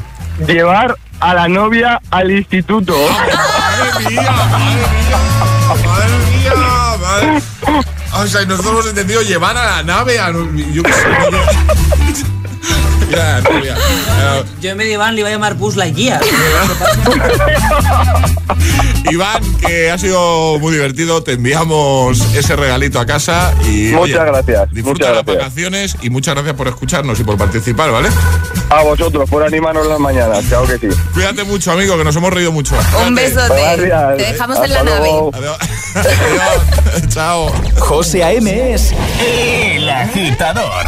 Llevar 0.47 0.97
a 1.19 1.33
la 1.35 1.47
novia 1.47 2.01
al 2.09 2.31
instituto. 2.31 2.93
¡Madre 2.97 4.09
mía! 4.09 4.21
¡Madre 4.31 4.75
mía! 4.75 5.17
¡Madre 5.85 6.17
mía! 6.39 6.53
madre- 6.99 7.43
O 8.13 8.27
sea, 8.27 8.41
nosotros 8.45 8.73
hemos 8.73 8.87
entendido 8.87 9.21
llevar 9.21 9.55
a 9.55 9.77
la 9.77 9.83
nave 9.83 10.19
a... 10.19 10.31
Yo 10.31 10.83
qué 10.83 10.91
sé. 10.93 11.05
Mira, 13.11 13.41
novia. 13.41 13.75
Eh, 13.77 14.43
Yo 14.61 14.69
en 14.71 14.77
vez 14.77 14.87
de 14.87 14.93
Iván 14.93 15.15
le 15.15 15.21
iba 15.21 15.29
a 15.29 15.31
llamar 15.33 15.55
Buzz 15.55 15.75
Lightyear. 15.75 16.21
Iván, 19.11 19.41
que 19.57 19.91
ha 19.91 19.97
sido 19.97 20.57
muy 20.59 20.71
divertido, 20.73 21.21
te 21.23 21.33
enviamos 21.33 22.21
ese 22.35 22.55
regalito 22.55 22.99
a 22.99 23.05
casa 23.05 23.53
y 23.65 23.91
Muchas 23.91 24.25
gracias, 24.25 24.71
Disfruta 24.71 24.89
muchas 25.07 25.15
las 25.15 25.25
gracias. 25.25 25.37
vacaciones 25.37 25.97
y 26.01 26.09
muchas 26.09 26.35
gracias 26.35 26.55
por 26.55 26.67
escucharnos 26.69 27.19
y 27.19 27.23
por 27.23 27.37
participar, 27.37 27.91
¿vale? 27.91 28.09
A 28.69 28.83
vosotros, 28.83 29.29
por 29.29 29.43
animarnos 29.43 29.87
las 29.87 29.99
mañanas, 29.99 30.45
claro 30.47 30.65
que 30.67 30.77
sí. 30.77 30.87
Cuídate 31.13 31.43
mucho, 31.43 31.71
amigo, 31.71 31.97
que 31.97 32.03
nos 32.05 32.15
hemos 32.15 32.31
reído 32.31 32.51
mucho. 32.53 32.75
Un 33.05 33.15
besote. 33.15 33.53
Gracias. 33.77 34.17
Te 34.17 34.23
dejamos 34.31 34.59
en 34.63 34.69
la 34.73 34.83
nave. 34.83 34.99
luego. 34.99 35.31
Adiós. 35.33 35.57
Adiós. 35.95 37.07
Chao. 37.09 37.51
José 37.79 38.23
A.M. 38.23 38.73
es 38.73 38.93
el 39.19 39.89
agitador. 39.89 40.85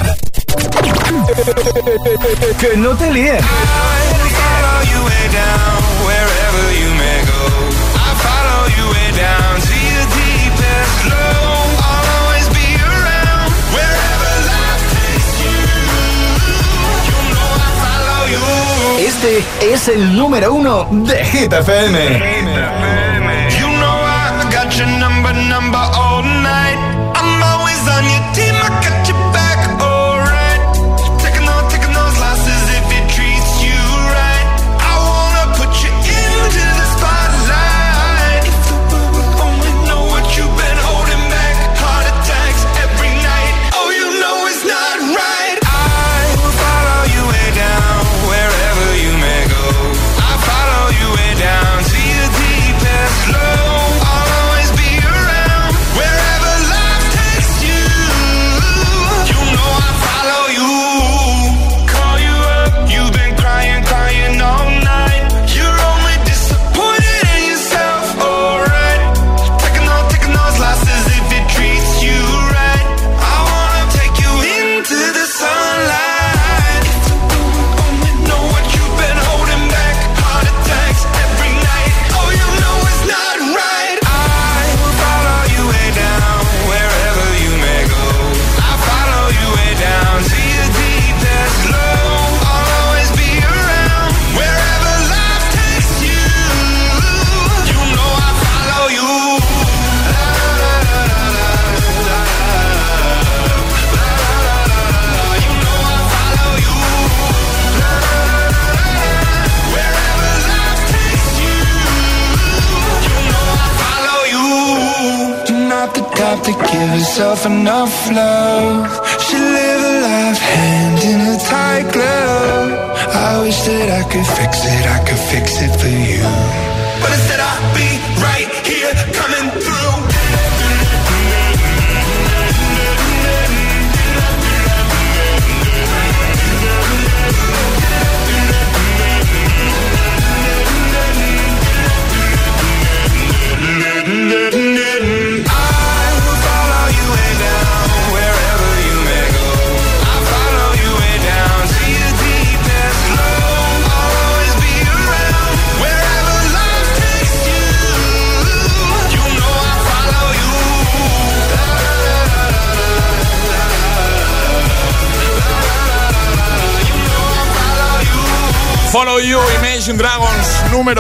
Que 2.60 2.78
no 2.78 2.96
te 2.96 3.12
líen. 3.12 3.38
Este 19.00 19.74
es 19.74 19.88
el 19.88 20.16
número 20.16 20.54
uno 20.54 20.88
de 20.92 21.26
Hit. 21.26 21.54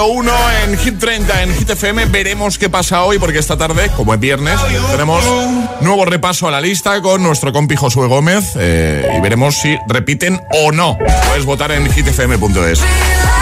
Número 0.03 0.07
uno 0.07 0.33
en 0.63 0.77
Hit 0.77 0.99
30, 0.99 1.43
en 1.43 1.55
Hit 1.55 1.69
FM. 1.69 2.05
Veremos 2.05 2.57
qué 2.57 2.69
pasa 2.69 3.03
hoy, 3.03 3.19
porque 3.19 3.39
esta 3.39 3.57
tarde, 3.57 3.89
como 3.95 4.13
es 4.13 4.19
viernes, 4.19 4.59
tenemos 4.91 5.23
nuevo 5.81 6.05
repaso 6.05 6.47
a 6.47 6.51
la 6.51 6.61
lista 6.61 7.01
con 7.01 7.23
nuestro 7.23 7.53
compi 7.53 7.75
Josué 7.75 8.07
Gómez 8.07 8.53
eh, 8.55 9.07
y 9.17 9.21
veremos 9.21 9.55
si 9.55 9.77
repiten 9.87 10.41
o 10.51 10.71
no. 10.71 10.97
Puedes 11.27 11.45
votar 11.45 11.71
en 11.71 11.91
hitfm.es. 11.91 12.81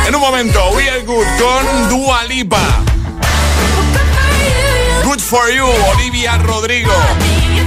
En 0.08 0.16
un 0.16 0.22
momento, 0.22 0.60
We 0.76 0.90
Are 0.90 1.02
Good 1.02 1.26
con 1.40 1.90
Dua 1.90 2.24
Lipa. 2.26 2.84
Good 5.04 5.20
for 5.20 5.52
You, 5.52 5.66
Olivia 5.96 6.38
Rodrigo 6.38 6.92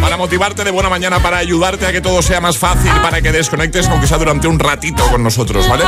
para 0.05 0.19
motivarte 0.19 0.65
de 0.65 0.71
buena 0.71 0.91
mañana, 0.91 1.19
para 1.21 1.39
ayudarte 1.39 1.87
a 1.87 1.93
que 1.93 2.03
todo 2.03 2.21
sea 2.21 2.39
más 2.39 2.59
fácil, 2.59 2.93
para 3.01 3.23
que 3.23 3.33
desconectes, 3.33 3.89
aunque 3.89 4.07
sea 4.07 4.19
durante 4.19 4.47
un 4.47 4.59
ratito 4.59 5.03
con 5.09 5.23
nosotros, 5.23 5.67
¿vale? 5.67 5.85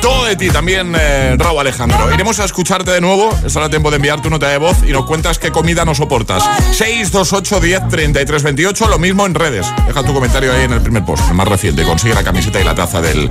Todo 0.00 0.24
de 0.24 0.36
ti 0.36 0.48
también, 0.48 0.94
eh, 0.98 1.36
Raúl 1.36 1.60
Alejandro. 1.60 2.10
Iremos 2.10 2.40
a 2.40 2.46
escucharte 2.46 2.92
de 2.92 3.02
nuevo, 3.02 3.28
es 3.44 3.54
ahora 3.56 3.68
tiempo 3.68 3.90
de 3.90 3.96
enviar 3.96 4.22
tu 4.22 4.30
nota 4.30 4.48
de 4.48 4.56
voz 4.56 4.78
y 4.86 4.92
nos 4.92 5.04
cuentas 5.04 5.38
qué 5.38 5.50
comida 5.50 5.84
nos 5.84 5.98
soportas. 5.98 6.44
628 6.78 7.60
10 7.60 7.88
33 7.90 8.42
28, 8.42 8.88
lo 8.88 8.98
mismo 8.98 9.26
en 9.26 9.34
redes. 9.34 9.66
Deja 9.86 10.02
tu 10.02 10.14
comentario 10.14 10.50
ahí 10.50 10.62
en 10.62 10.72
el 10.72 10.80
primer 10.80 11.04
post, 11.04 11.28
el 11.28 11.34
más 11.34 11.46
reciente, 11.46 11.84
consigue 11.84 12.14
la 12.14 12.24
camiseta 12.24 12.58
y 12.58 12.64
la 12.64 12.74
taza 12.74 13.02
del, 13.02 13.28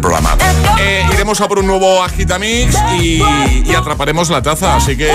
programa. 0.00 0.36
Eh, 0.80 1.06
iremos 1.14 1.40
a 1.40 1.46
por 1.46 1.60
un 1.60 1.66
nuevo 1.68 2.02
Agitamix 2.02 2.76
y, 3.00 3.22
y 3.64 3.74
atraparemos 3.76 4.30
la 4.30 4.42
taza, 4.42 4.74
así 4.74 4.96
que 4.96 5.12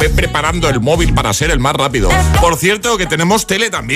ve 0.00 0.10
preparando 0.10 0.68
el 0.68 0.80
móvil 0.80 1.12
para 1.12 1.32
ser 1.32 1.50
el 1.50 1.58
más 1.58 1.74
rápido. 1.74 2.08
Por 2.40 2.54
cierto, 2.54 2.96
que 2.96 3.06
tenemos 3.06 3.48
tele 3.48 3.68
también. 3.68 3.95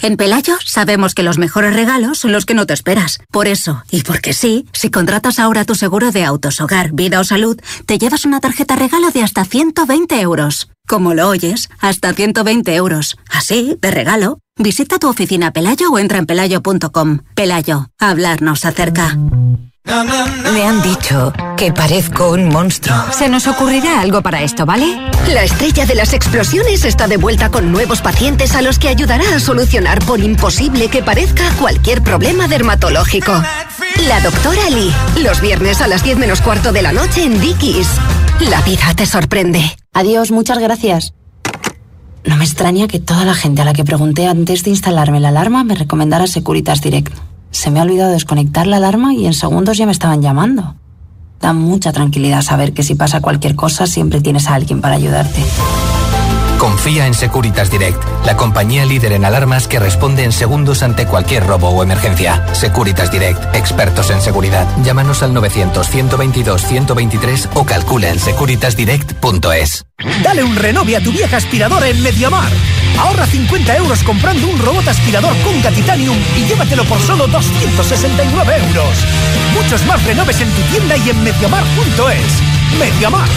En 0.00 0.16
Pelayo 0.16 0.56
sabemos 0.64 1.14
que 1.14 1.22
los 1.22 1.38
mejores 1.38 1.74
regalos 1.74 2.18
son 2.18 2.32
los 2.32 2.46
que 2.46 2.54
no 2.54 2.66
te 2.66 2.74
esperas. 2.74 3.18
Por 3.30 3.48
eso, 3.48 3.82
y 3.90 4.02
porque 4.02 4.32
sí, 4.32 4.66
si 4.72 4.90
contratas 4.90 5.38
ahora 5.38 5.64
tu 5.64 5.74
seguro 5.74 6.12
de 6.12 6.24
autos, 6.24 6.60
hogar, 6.60 6.92
vida 6.92 7.20
o 7.20 7.24
salud, 7.24 7.60
te 7.86 7.98
llevas 7.98 8.24
una 8.24 8.40
tarjeta 8.40 8.76
regalo 8.76 9.10
de 9.10 9.22
hasta 9.22 9.44
120 9.44 10.20
euros. 10.20 10.70
Como 10.86 11.14
lo 11.14 11.28
oyes, 11.28 11.68
hasta 11.80 12.12
120 12.12 12.74
euros. 12.74 13.18
Así, 13.30 13.76
de 13.80 13.90
regalo. 13.90 14.38
Visita 14.56 14.98
tu 14.98 15.08
oficina 15.08 15.52
Pelayo 15.52 15.90
o 15.90 15.98
entra 15.98 16.18
en 16.18 16.26
pelayo.com. 16.26 17.20
Pelayo, 17.34 17.90
hablarnos 17.98 18.64
acerca. 18.64 19.16
Me 20.52 20.64
han 20.64 20.82
dicho 20.82 21.32
que 21.56 21.72
parezco 21.72 22.32
un 22.32 22.48
monstruo. 22.48 22.96
Se 23.10 23.28
nos 23.28 23.46
ocurrirá 23.46 24.00
algo 24.00 24.22
para 24.22 24.42
esto, 24.42 24.66
¿vale? 24.66 24.86
La 25.32 25.44
estrella 25.44 25.86
de 25.86 25.94
las 25.94 26.12
explosiones 26.12 26.84
está 26.84 27.08
de 27.08 27.16
vuelta 27.16 27.50
con 27.50 27.72
nuevos 27.72 28.02
pacientes 28.02 28.54
a 28.54 28.62
los 28.62 28.78
que 28.78 28.88
ayudará 28.88 29.24
a 29.34 29.40
solucionar 29.40 29.98
por 30.04 30.20
imposible 30.20 30.88
que 30.88 31.02
parezca 31.02 31.50
cualquier 31.58 32.02
problema 32.02 32.48
dermatológico. 32.48 33.32
La 34.06 34.20
doctora 34.20 34.68
Lee, 34.70 34.92
los 35.22 35.40
viernes 35.40 35.80
a 35.80 35.88
las 35.88 36.02
10 36.02 36.18
menos 36.18 36.42
cuarto 36.42 36.72
de 36.72 36.82
la 36.82 36.92
noche 36.92 37.24
en 37.24 37.40
Dickies. 37.40 37.88
La 38.40 38.60
vida 38.62 38.94
te 38.94 39.06
sorprende. 39.06 39.76
Adiós, 39.94 40.30
muchas 40.30 40.58
gracias. 40.58 41.14
No 42.24 42.36
me 42.36 42.44
extraña 42.44 42.88
que 42.88 43.00
toda 43.00 43.24
la 43.24 43.34
gente 43.34 43.62
a 43.62 43.64
la 43.64 43.72
que 43.72 43.84
pregunté 43.84 44.26
antes 44.26 44.64
de 44.64 44.70
instalarme 44.70 45.18
la 45.18 45.28
alarma 45.28 45.64
me 45.64 45.74
recomendara 45.74 46.26
Securitas 46.26 46.82
Direct. 46.82 47.14
Se 47.50 47.70
me 47.70 47.80
ha 47.80 47.82
olvidado 47.82 48.12
desconectar 48.12 48.66
la 48.66 48.76
alarma 48.76 49.14
y 49.14 49.26
en 49.26 49.34
segundos 49.34 49.76
ya 49.78 49.86
me 49.86 49.92
estaban 49.92 50.22
llamando. 50.22 50.74
Da 51.40 51.52
mucha 51.52 51.92
tranquilidad 51.92 52.42
saber 52.42 52.72
que 52.72 52.82
si 52.82 52.94
pasa 52.94 53.20
cualquier 53.20 53.54
cosa 53.54 53.86
siempre 53.86 54.20
tienes 54.20 54.48
a 54.48 54.54
alguien 54.54 54.80
para 54.80 54.96
ayudarte. 54.96 55.40
Confía 56.58 57.06
en 57.06 57.14
Securitas 57.14 57.70
Direct, 57.70 58.02
la 58.26 58.36
compañía 58.36 58.84
líder 58.84 59.12
en 59.12 59.24
alarmas 59.24 59.68
que 59.68 59.78
responde 59.78 60.24
en 60.24 60.32
segundos 60.32 60.82
ante 60.82 61.06
cualquier 61.06 61.46
robo 61.46 61.68
o 61.68 61.84
emergencia. 61.84 62.44
Securitas 62.52 63.12
Direct, 63.12 63.54
expertos 63.54 64.10
en 64.10 64.20
seguridad. 64.20 64.66
Llámanos 64.82 65.22
al 65.22 65.32
900-122-123 65.34 67.50
o 67.54 67.64
calcula 67.64 68.10
en 68.10 68.18
securitasdirect.es. 68.18 69.86
Dale 70.22 70.42
un 70.42 70.56
renove 70.56 70.96
a 70.96 71.00
tu 71.00 71.12
vieja 71.12 71.36
aspiradora 71.36 71.88
en 71.88 72.02
Mediamar. 72.02 72.50
Ahorra 72.98 73.26
50 73.26 73.76
euros 73.76 74.02
comprando 74.02 74.48
un 74.48 74.58
robot 74.58 74.88
aspirador 74.88 75.36
con 75.42 75.62
Titanium 75.62 76.18
y 76.36 76.46
llévatelo 76.46 76.82
por 76.84 77.00
solo 77.00 77.28
269 77.28 78.56
euros. 78.68 78.96
Muchos 79.54 79.86
más 79.86 80.02
renoves 80.04 80.40
en 80.40 80.50
tu 80.50 80.62
tienda 80.62 80.96
y 80.96 81.10
en 81.10 81.22
mediamar.es. 81.22 82.42
Mediamar. 82.78 83.28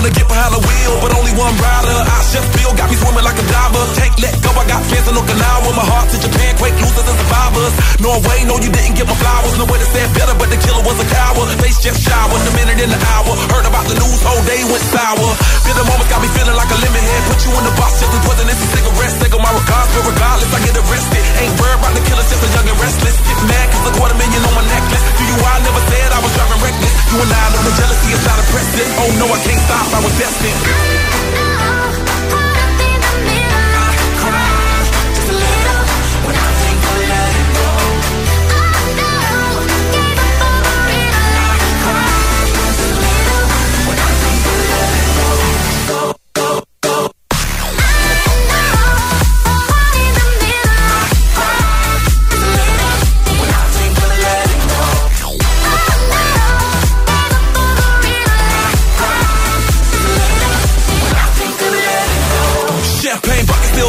Wanna 0.00 0.10
get 0.10 0.28
behind 0.28 0.54
the 0.54 0.62
wheel, 0.64 1.00
but 1.02 1.12
only 1.12 1.32
one 1.36 1.54
rider. 1.60 1.96
I 2.08 2.20
feel 2.70 2.78
got 2.78 2.88
me 2.90 2.96
swimming 2.96 3.26
like 3.26 3.38
a 3.38 3.46
diver. 3.50 3.84
Can't 3.98 4.16
let 4.22 4.34
go, 4.42 4.50
I 4.54 4.64
got 4.70 4.82
fans 4.86 5.06
in 5.10 5.14
Okinawa. 5.18 5.70
My 5.74 5.86
heart 5.86 6.06
to 6.14 6.18
Japan, 6.22 6.54
quake 6.58 6.78
losers 6.78 7.02
and 7.02 7.18
survivors. 7.18 7.74
Norway, 7.98 8.38
no, 8.46 8.54
you 8.62 8.70
didn't 8.70 8.94
get 8.94 9.06
my 9.10 9.16
flowers. 9.18 9.54
No 9.58 9.66
way 9.66 9.78
to 9.82 9.88
say 9.90 10.06
better, 10.14 10.34
but 10.38 10.48
the 10.50 10.58
killer 10.62 10.82
was 10.86 10.96
a 11.02 11.06
coward. 11.10 11.50
Face 11.58 11.78
just 11.82 11.98
showered, 12.06 12.42
a 12.46 12.52
minute 12.54 12.78
in 12.78 12.90
the 12.90 13.00
hour. 13.10 13.32
Heard 13.50 13.66
about 13.66 13.86
the 13.90 13.96
news, 13.98 14.20
whole 14.22 14.44
day 14.46 14.62
went 14.70 14.84
sour. 14.94 15.30
Feel 15.66 15.76
the 15.82 15.86
moments 15.86 16.10
got 16.10 16.20
me 16.22 16.30
feeling 16.30 16.54
like 16.54 16.70
a 16.70 16.78
lemon 16.78 17.02
head. 17.02 17.22
Put 17.26 17.40
you 17.42 17.50
in 17.58 17.64
the 17.66 17.74
box 17.74 17.92
just 17.98 18.14
as 18.14 18.22
wasn't 18.26 18.46
this 18.46 18.60
a 18.62 18.68
cigarette. 18.70 19.14
Take 19.18 19.34
on 19.34 19.42
my 19.42 19.52
regards, 19.52 19.90
but 19.90 20.04
regardless, 20.06 20.50
I 20.54 20.58
get 20.62 20.74
arrested. 20.78 21.24
Ain't 21.42 21.54
worried 21.58 21.78
about 21.80 21.92
the 21.98 22.02
killers, 22.06 22.28
just 22.30 22.42
a 22.46 22.48
young 22.54 22.66
and 22.70 22.78
restless. 22.78 23.16
Get 23.18 23.38
mad 23.50 23.66
cause 23.74 23.86
a 23.90 23.92
quarter 23.98 24.16
million 24.20 24.42
on 24.46 24.54
my 24.54 24.64
necklace. 24.70 25.04
Do 25.18 25.22
you, 25.26 25.36
I 25.42 25.58
never 25.66 25.82
said 25.90 26.08
I 26.14 26.18
was 26.22 26.32
driving 26.38 26.60
reckless. 26.62 26.92
You 27.10 27.18
and 27.18 27.32
I 27.34 27.44
know 27.50 27.62
the 27.66 27.74
jealousy 27.74 28.10
is 28.14 28.22
not 28.22 28.38
impressive. 28.38 28.88
Oh 29.02 29.10
no, 29.18 29.26
I 29.26 29.38
can't 29.42 29.62
stop, 29.66 29.86
I 29.90 29.98
was 30.06 30.14
destined. 30.14 31.49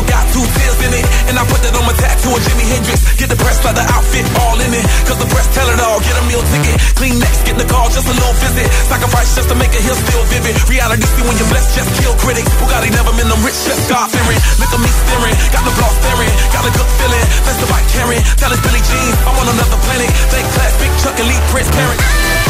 got 0.07 0.23
two 0.33 0.43
tears 0.43 0.79
in 0.85 0.91
it. 0.95 1.05
And 1.29 1.35
I 1.37 1.43
put 1.45 1.61
that 1.65 1.73
on 1.77 1.85
my 1.85 1.95
tattoo 1.95 2.33
of 2.33 2.41
Jimi 2.41 2.65
Hendrix. 2.65 3.05
Get 3.17 3.29
depressed 3.29 3.61
by 3.61 3.73
the 3.73 3.85
outfit, 3.85 4.25
all 4.41 4.57
in 4.61 4.71
it. 4.73 4.85
Cause 5.05 5.19
the 5.21 5.29
press 5.29 5.47
tell 5.53 5.69
it 5.69 5.79
all. 5.79 5.99
Get 6.01 6.15
a 6.17 6.23
meal 6.25 6.43
ticket. 6.49 6.77
Clean 6.97 7.15
next, 7.21 7.45
get 7.45 7.57
the 7.61 7.67
call, 7.67 7.87
just 7.93 8.09
a 8.09 8.15
little 8.15 8.37
visit. 8.41 8.67
Sacrifice 8.89 9.35
just 9.35 9.49
to 9.49 9.55
make 9.55 9.73
a 9.73 9.81
hill 9.81 9.97
still 9.97 10.23
vivid. 10.31 10.57
Reality 10.65 11.05
see 11.05 11.23
when 11.25 11.35
you're 11.37 11.51
blessed, 11.51 11.77
just 11.77 11.89
kill 12.01 12.15
critics. 12.17 12.49
Bugatti 12.57 12.89
never 12.93 13.13
been 13.13 13.29
them 13.29 13.41
rich, 13.45 13.57
just 13.67 13.85
God 13.91 14.09
fearing. 14.09 14.39
Look 14.57 14.71
at 14.73 14.81
me 14.81 14.89
staring, 14.89 15.37
got 15.53 15.63
the 15.67 15.73
block 15.77 15.93
staring. 16.01 16.33
Got 16.53 16.65
a 16.65 16.71
good 16.73 16.89
feeling, 16.97 17.25
that's 17.45 17.59
the 17.61 17.69
right 17.69 17.81
Tell 17.91 18.07
That 18.07 18.51
is 18.55 18.61
Billy 18.63 18.81
Jean, 18.87 19.13
I'm 19.27 19.35
on 19.35 19.47
another 19.51 19.77
planet. 19.83 20.09
Thank 20.31 20.47
class, 20.55 20.73
big 20.79 20.91
Chuck, 21.03 21.19
elite 21.19 21.43
Prince, 21.51 21.69
parent. 21.69 22.40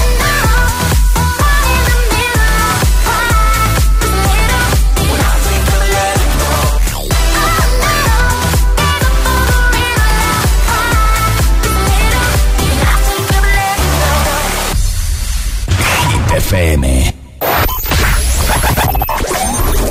FM. 16.51 17.13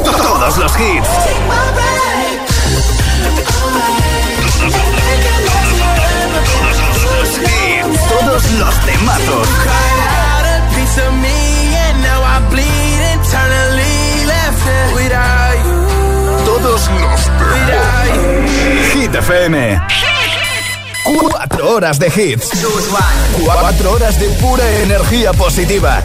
Todos 0.04 0.58
los 0.58 0.72
hits. 0.78 1.08
Todos 6.18 7.16
los 7.16 7.38
hits. 7.38 8.00
Todos 8.08 8.50
los 8.52 8.74
temazos. 8.84 9.48
Todos 16.44 16.90
los 16.90 17.20
temas. 17.38 17.90
Hit 18.92 19.14
FM. 19.14 19.80
Cuatro 21.18 21.70
horas 21.70 21.98
de 21.98 22.08
hits. 22.08 22.50
Cuatro 23.42 23.92
horas 23.92 24.20
de 24.20 24.28
pura 24.40 24.70
energía 24.82 25.32
positiva. 25.32 26.04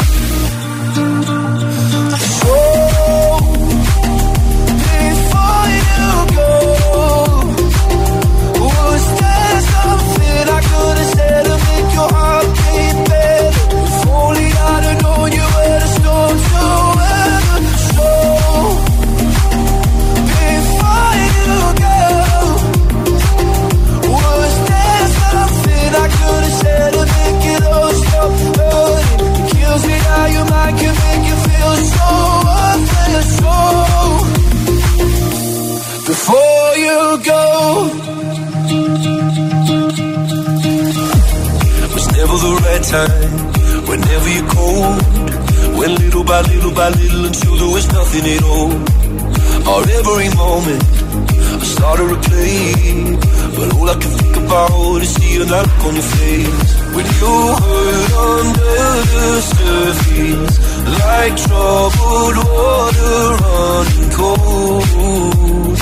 Look 55.51 55.83
on 55.85 55.93
your 55.99 56.09
face. 56.15 56.71
When 56.95 57.05
you 57.19 57.35
hurt 57.63 58.11
under 58.31 58.85
the 59.13 59.27
surface. 59.53 60.55
Like 60.99 61.33
troubled 61.45 62.37
water 62.51 63.19
running 63.43 64.09
cold. 64.19 65.79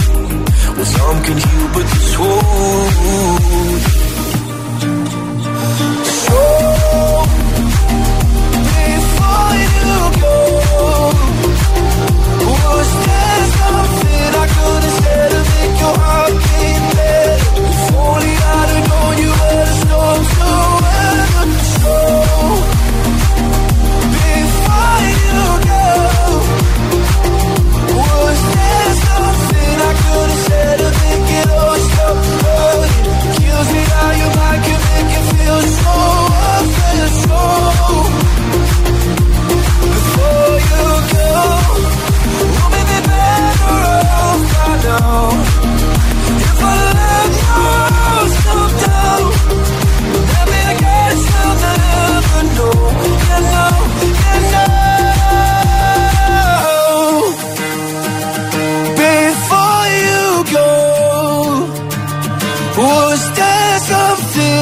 Well, 0.75 0.89
some 0.97 1.17
can 1.25 1.37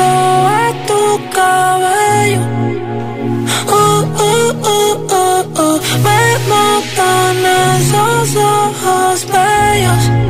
soba 0.00 0.60
tu 0.88 1.02
cabello. 1.36 2.42
Uh, 3.78 4.02
uh, 4.28 4.50
uh, 4.74 4.92
uh, 5.20 5.60
uh. 5.66 5.78
Me 6.04 6.22
matan 6.50 7.36
esos 7.68 8.28
ojos 8.36 9.18
bellos. 9.32 10.29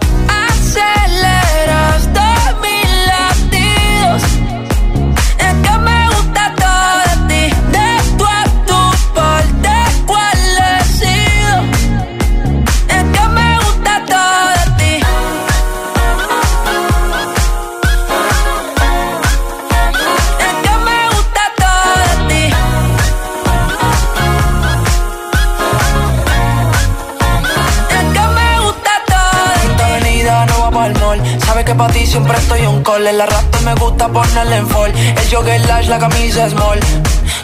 La 35.91 35.99
camisa 35.99 36.49
small. 36.49 36.79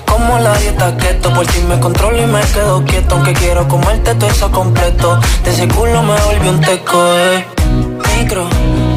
Como 0.06 0.40
la 0.40 0.54
dieta 0.60 0.96
keto, 0.96 1.34
por 1.34 1.46
ti 1.48 1.60
me 1.68 1.78
controlo 1.80 2.18
y 2.18 2.26
me 2.26 2.40
quedo 2.40 2.82
quieto. 2.86 3.16
Aunque 3.16 3.34
quiero 3.34 3.68
comerte 3.68 4.16
todo 4.16 4.30
eso 4.30 4.50
completo. 4.52 5.20
De 5.44 5.52
ese 5.52 5.68
culo 5.68 6.02
me 6.02 6.18
volvió 6.22 6.52
un 6.52 6.62
teco, 6.62 6.98
eh. 7.18 7.46
Micro, 8.16 8.48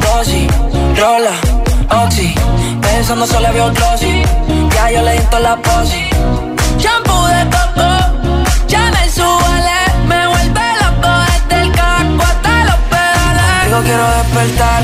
dosis, 0.05 0.47
rola, 0.97 1.35
oxi. 2.03 2.33
Pensando 2.81 3.27
solo 3.27 3.47
había 3.49 3.67
glossy. 3.69 4.23
Ya 4.73 4.91
yo 4.91 5.01
le 5.01 5.13
di 5.19 5.25
la 5.41 5.57
posi. 5.57 6.03
Shampoo 6.81 7.27
de 7.35 7.43
coco, 7.55 7.89
ya 8.69 8.83
me 8.95 9.03
suele. 9.17 9.79
Me 10.07 10.27
vuelve 10.27 10.65
loco 10.81 11.11
desde 11.27 11.61
el 11.63 11.71
caco 11.73 12.23
hasta 12.31 12.63
los 12.69 12.79
pedales. 12.91 13.65
Digo 13.65 13.79
quiero 13.83 14.05
despertar, 14.17 14.83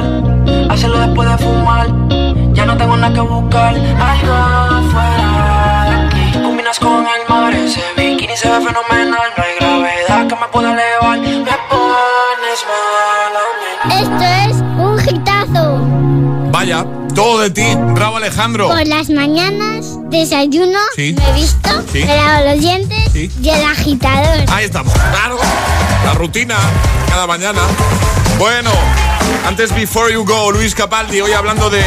Despertar, 0.00 0.70
hacerlo 0.72 0.98
después 1.00 1.28
de 1.28 1.38
fumar. 1.38 1.86
Ya 2.54 2.66
no 2.66 2.76
tengo 2.76 2.96
nada 2.96 3.12
que 3.12 3.20
buscar, 3.20 3.74
algo 3.74 4.90
fuera 4.90 5.84
de 5.90 6.06
aquí. 6.06 6.32
Tú 6.32 6.42
combinas 6.42 6.78
con 6.78 7.04
el 7.06 7.28
mar, 7.28 7.54
ese 7.54 7.82
bikini 7.96 8.36
se 8.36 8.48
ve 8.48 8.56
fenomenal. 8.56 9.30
No 9.36 9.42
hay 9.42 9.56
gravedad 9.58 10.26
que 10.28 10.36
me 10.36 10.48
pueda 10.52 10.72
elevar, 10.72 11.18
me 11.18 11.56
pones 11.70 12.60
mal 12.68 13.34
a 13.36 13.44
mí. 13.88 13.94
Esto 14.00 14.24
es 14.50 14.56
un 14.78 15.16
hitazo. 15.16 15.78
Vaya, 16.50 16.84
todo 17.14 17.40
de 17.40 17.50
ti. 17.50 17.74
Bravo, 17.94 18.16
Alejandro. 18.18 18.68
Por 18.68 18.86
las 18.86 19.08
mañanas 19.10 19.98
desayuno, 20.10 20.78
Sí. 20.96 21.14
me 21.18 21.32
visto, 21.32 21.70
Sí. 21.92 22.04
me 22.04 22.16
lavo 22.16 22.44
los 22.50 22.60
dientes 22.60 23.12
Sí. 23.12 23.30
y 23.42 23.48
el 23.48 23.64
agitador. 23.64 24.44
Ahí 24.50 24.64
estamos. 24.66 24.92
Claro. 24.92 25.38
La 26.04 26.12
rutina 26.14 26.56
cada 27.08 27.26
mañana. 27.26 27.60
Bueno, 28.38 28.70
antes 29.44 29.74
Before 29.74 30.12
You 30.12 30.24
Go, 30.24 30.50
Luis 30.50 30.74
Capaldi, 30.74 31.20
hoy 31.20 31.32
hablando 31.32 31.70
de 31.70 31.82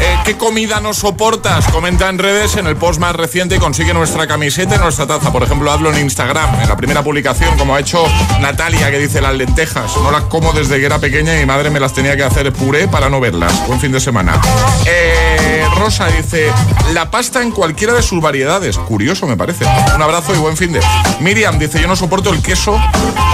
eh, 0.00 0.18
qué 0.24 0.36
comida 0.36 0.80
no 0.80 0.94
soportas. 0.94 1.66
Comenta 1.68 2.08
en 2.08 2.18
redes 2.18 2.56
en 2.56 2.66
el 2.66 2.76
post 2.76 3.00
más 3.00 3.14
reciente 3.14 3.56
y 3.56 3.58
consigue 3.58 3.94
nuestra 3.94 4.26
camiseta 4.26 4.76
y 4.76 4.78
nuestra 4.78 5.06
taza. 5.06 5.32
Por 5.32 5.42
ejemplo, 5.42 5.70
hazlo 5.70 5.92
en 5.92 6.00
Instagram, 6.00 6.60
en 6.60 6.68
la 6.68 6.76
primera 6.76 7.02
publicación, 7.02 7.56
como 7.56 7.74
ha 7.74 7.80
hecho 7.80 8.04
Natalia, 8.40 8.90
que 8.90 8.98
dice 8.98 9.20
las 9.20 9.34
lentejas. 9.34 9.96
No 9.96 10.10
las 10.10 10.24
como 10.24 10.52
desde 10.52 10.78
que 10.78 10.86
era 10.86 10.98
pequeña 10.98 11.36
y 11.36 11.40
mi 11.40 11.46
madre 11.46 11.70
me 11.70 11.80
las 11.80 11.92
tenía 11.92 12.16
que 12.16 12.22
hacer 12.22 12.52
puré 12.52 12.88
para 12.88 13.08
no 13.08 13.20
verlas. 13.20 13.66
Buen 13.66 13.80
fin 13.80 13.92
de 13.92 14.00
semana. 14.00 14.40
Eh, 14.86 15.64
Rosa 15.76 16.06
dice, 16.08 16.50
la 16.92 17.10
pasta 17.10 17.42
en 17.42 17.50
cualquiera 17.50 17.94
de 17.94 18.02
sus 18.02 18.20
variedades. 18.20 18.78
Curioso, 18.78 19.26
me 19.26 19.36
parece. 19.36 19.64
Un 19.94 20.02
abrazo 20.02 20.34
y 20.34 20.38
buen 20.38 20.56
fin 20.56 20.72
de. 20.72 20.80
Miriam 21.20 21.58
dice, 21.58 21.80
yo 21.80 21.88
no 21.88 21.96
soporto 21.96 22.30
el 22.30 22.42
queso, 22.42 22.78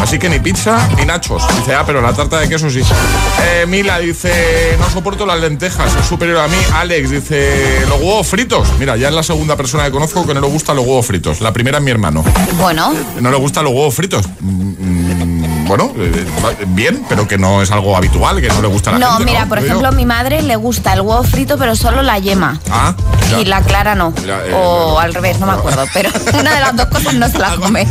así 0.01 0.19
que 0.19 0.29
ni 0.29 0.39
pizza 0.39 0.89
ni 0.97 1.05
nachos. 1.05 1.43
Dice, 1.57 1.75
ah, 1.75 1.85
pero 1.87 2.01
la 2.01 2.13
tarta 2.13 2.39
de 2.39 2.49
queso 2.49 2.71
sí. 2.71 2.83
Eh, 3.43 3.67
Mila 3.67 3.99
dice, 3.99 4.77
no 4.79 4.89
soporto 4.91 5.27
las 5.27 5.41
lentejas, 5.41 5.95
es 5.95 6.07
superior 6.07 6.39
a 6.39 6.49
mí. 6.49 6.56
Alex 6.75 7.11
dice, 7.11 7.85
los 7.89 7.99
huevos 7.99 8.27
fritos. 8.27 8.69
Mira, 8.79 8.97
ya 8.97 9.09
es 9.09 9.15
la 9.15 9.23
segunda 9.23 9.57
persona 9.57 9.85
que 9.85 9.91
conozco 9.91 10.27
que 10.27 10.35
no 10.35 10.41
le 10.41 10.47
gustan 10.49 10.77
los 10.77 10.85
huevos 10.85 11.07
fritos. 11.07 11.41
La 11.41 11.53
primera 11.53 11.79
es 11.79 11.85
mi 11.85 11.91
hermano. 11.91 12.23
Bueno, 12.59 12.93
No 13.21 13.31
le 13.31 13.37
gustan 13.39 13.65
los 13.65 13.73
huevos 13.73 13.95
fritos. 13.95 14.27
Mm, 14.41 15.67
bueno, 15.67 15.93
eh, 15.97 16.27
bien, 16.69 17.05
pero 17.09 17.27
que 17.27 17.39
no 17.39 17.63
es 17.63 17.71
algo 17.71 17.97
habitual, 17.97 18.41
que 18.41 18.49
no 18.49 18.61
le 18.61 18.69
gusta 18.69 18.91
a 18.91 18.93
la 18.95 18.99
no, 18.99 19.09
gente, 19.17 19.25
mira, 19.25 19.43
¿no? 19.45 19.49
por 19.49 19.59
ejemplo, 19.59 19.89
a 19.89 19.91
mi 19.91 20.05
madre 20.05 20.43
le 20.43 20.57
gusta 20.57 20.93
el 20.93 21.01
huevo 21.01 21.23
frito, 21.25 21.57
pero 21.59 21.75
solo 21.75 22.03
la 22.03 22.19
yema. 22.19 22.61
Ah. 22.71 22.95
Y 23.41 23.45
la 23.47 23.63
clara 23.63 23.95
no. 23.95 24.13
Mira, 24.21 24.47
eh, 24.47 24.53
o 24.55 24.99
al 24.99 25.15
revés, 25.15 25.41
no 25.41 25.47
me 25.47 25.53
acuerdo. 25.53 25.85
Pero 25.93 26.11
una 26.39 26.55
de 26.55 26.61
las 26.61 26.77
dos 26.77 26.87
cosas 26.87 27.15
no 27.15 27.29
se 27.29 27.39
la 27.39 27.57
come. 27.57 27.87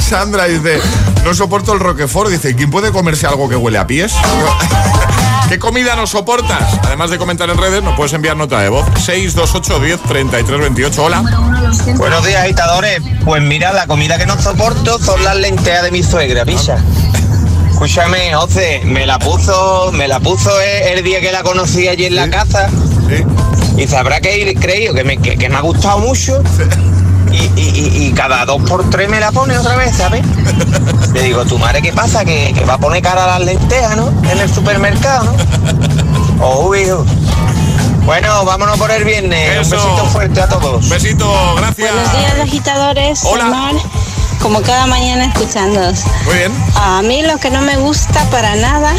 Sandra 0.00 0.44
dice, 0.46 0.80
no 1.24 1.32
soporto 1.34 1.72
el 1.72 1.80
Roquefort. 1.80 2.30
Dice, 2.30 2.54
¿quién 2.54 2.70
puede 2.70 2.90
comerse 2.92 3.26
algo 3.26 3.48
que 3.48 3.56
huele 3.56 3.78
a 3.78 3.86
pies? 3.86 4.12
¿Qué 5.48 5.58
comida 5.58 5.96
no 5.96 6.06
soportas? 6.06 6.78
Además 6.82 7.08
de 7.08 7.16
comentar 7.16 7.48
en 7.48 7.56
redes, 7.56 7.82
nos 7.82 7.96
puedes 7.96 8.12
enviar 8.12 8.36
nota 8.36 8.60
de 8.60 8.68
voz. 8.68 8.86
628 9.02 9.80
10 9.80 10.02
33 10.02 10.60
28. 10.60 11.04
Hola. 11.04 11.22
Buenos 11.96 12.26
días, 12.26 12.42
agitadores. 12.42 13.00
Pues 13.24 13.42
mira, 13.42 13.72
la 13.72 13.86
comida 13.86 14.18
que 14.18 14.26
no 14.26 14.38
soporto 14.40 14.98
son 14.98 15.24
las 15.24 15.36
lentejas 15.36 15.84
de 15.84 15.90
mi 15.90 16.02
suegra, 16.02 16.44
pisa. 16.44 16.76
Escúchame, 17.70 18.34
José, 18.34 18.82
me 18.84 19.06
la 19.06 19.18
puso, 19.18 19.90
me 19.92 20.06
la 20.06 20.20
puso 20.20 20.60
el, 20.60 20.98
el 20.98 21.04
día 21.04 21.20
que 21.20 21.32
la 21.32 21.42
conocí 21.42 21.88
allí 21.88 22.04
en 22.04 22.16
la 22.16 22.28
casa. 22.28 22.68
Y 23.78 23.86
sabrá 23.86 24.20
que 24.20 24.50
he 24.50 24.54
creído 24.54 24.92
que 24.92 25.04
me, 25.04 25.16
que, 25.16 25.38
que 25.38 25.48
me 25.48 25.56
ha 25.56 25.60
gustado 25.60 25.98
mucho. 26.00 26.42
Y- 27.56 27.60
y- 27.60 28.06
y 28.08 28.12
cada 28.12 28.44
dos 28.44 28.62
por 28.68 28.88
tres 28.90 29.08
me 29.08 29.20
la 29.20 29.32
pone 29.32 29.56
otra 29.58 29.76
vez, 29.76 29.96
¿sabes? 29.96 30.22
Le 31.12 31.22
digo, 31.22 31.44
¿tu 31.44 31.58
madre 31.58 31.80
qué 31.82 31.92
pasa? 31.92 32.24
Que, 32.24 32.52
que 32.52 32.64
va 32.64 32.74
a 32.74 32.78
poner 32.78 33.02
cara 33.02 33.24
a 33.24 33.38
las 33.38 33.40
lentejas, 33.40 33.96
¿no? 33.96 34.08
En 34.30 34.38
el 34.38 34.52
supermercado, 34.52 35.24
¿no? 35.24 35.32
Oh, 36.40 36.72
hijo. 36.74 37.04
Bueno, 38.04 38.44
vámonos 38.44 38.78
por 38.78 38.90
el 38.92 39.02
viernes. 39.04 39.66
Un 39.66 39.70
besito 39.72 40.04
fuerte 40.12 40.40
a 40.40 40.48
todos. 40.48 40.88
Besito, 40.88 41.28
gracias. 41.56 41.92
Buenos 41.92 42.12
días, 42.12 42.34
agitadores. 42.40 43.20
Hola. 43.24 43.44
Mar, 43.46 43.74
como 44.40 44.62
cada 44.62 44.86
mañana 44.86 45.24
escuchándoos. 45.26 46.04
Muy 46.26 46.34
bien. 46.36 46.52
A 46.76 47.02
mí 47.02 47.22
lo 47.22 47.38
que 47.38 47.50
no 47.50 47.60
me 47.62 47.76
gusta 47.76 48.22
para 48.30 48.54
nada 48.54 48.94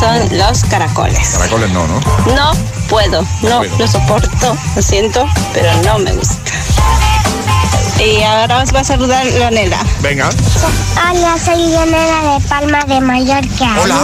son 0.00 0.38
los 0.38 0.62
caracoles. 0.64 1.30
Caracoles 1.30 1.70
no, 1.70 1.84
¿no? 1.88 2.00
No 2.34 2.52
puedo, 2.88 3.22
no 3.42 3.58
puedo. 3.58 3.76
lo 3.78 3.88
soporto, 3.88 4.56
lo 4.76 4.82
siento, 4.82 5.26
pero 5.52 5.70
no 5.82 5.98
me 5.98 6.12
gusta. 6.12 6.38
Y 7.98 8.22
ahora 8.22 8.62
os 8.62 8.74
va 8.74 8.80
a 8.80 8.84
saludar 8.84 9.24
Leonela. 9.24 9.78
Venga. 10.00 10.28
Hola, 10.28 11.36
soy 11.42 11.66
Leonela 11.68 12.34
de 12.34 12.48
Palma 12.48 12.84
de 12.84 13.00
Mallorca. 13.00 13.76
Hola. 13.82 13.98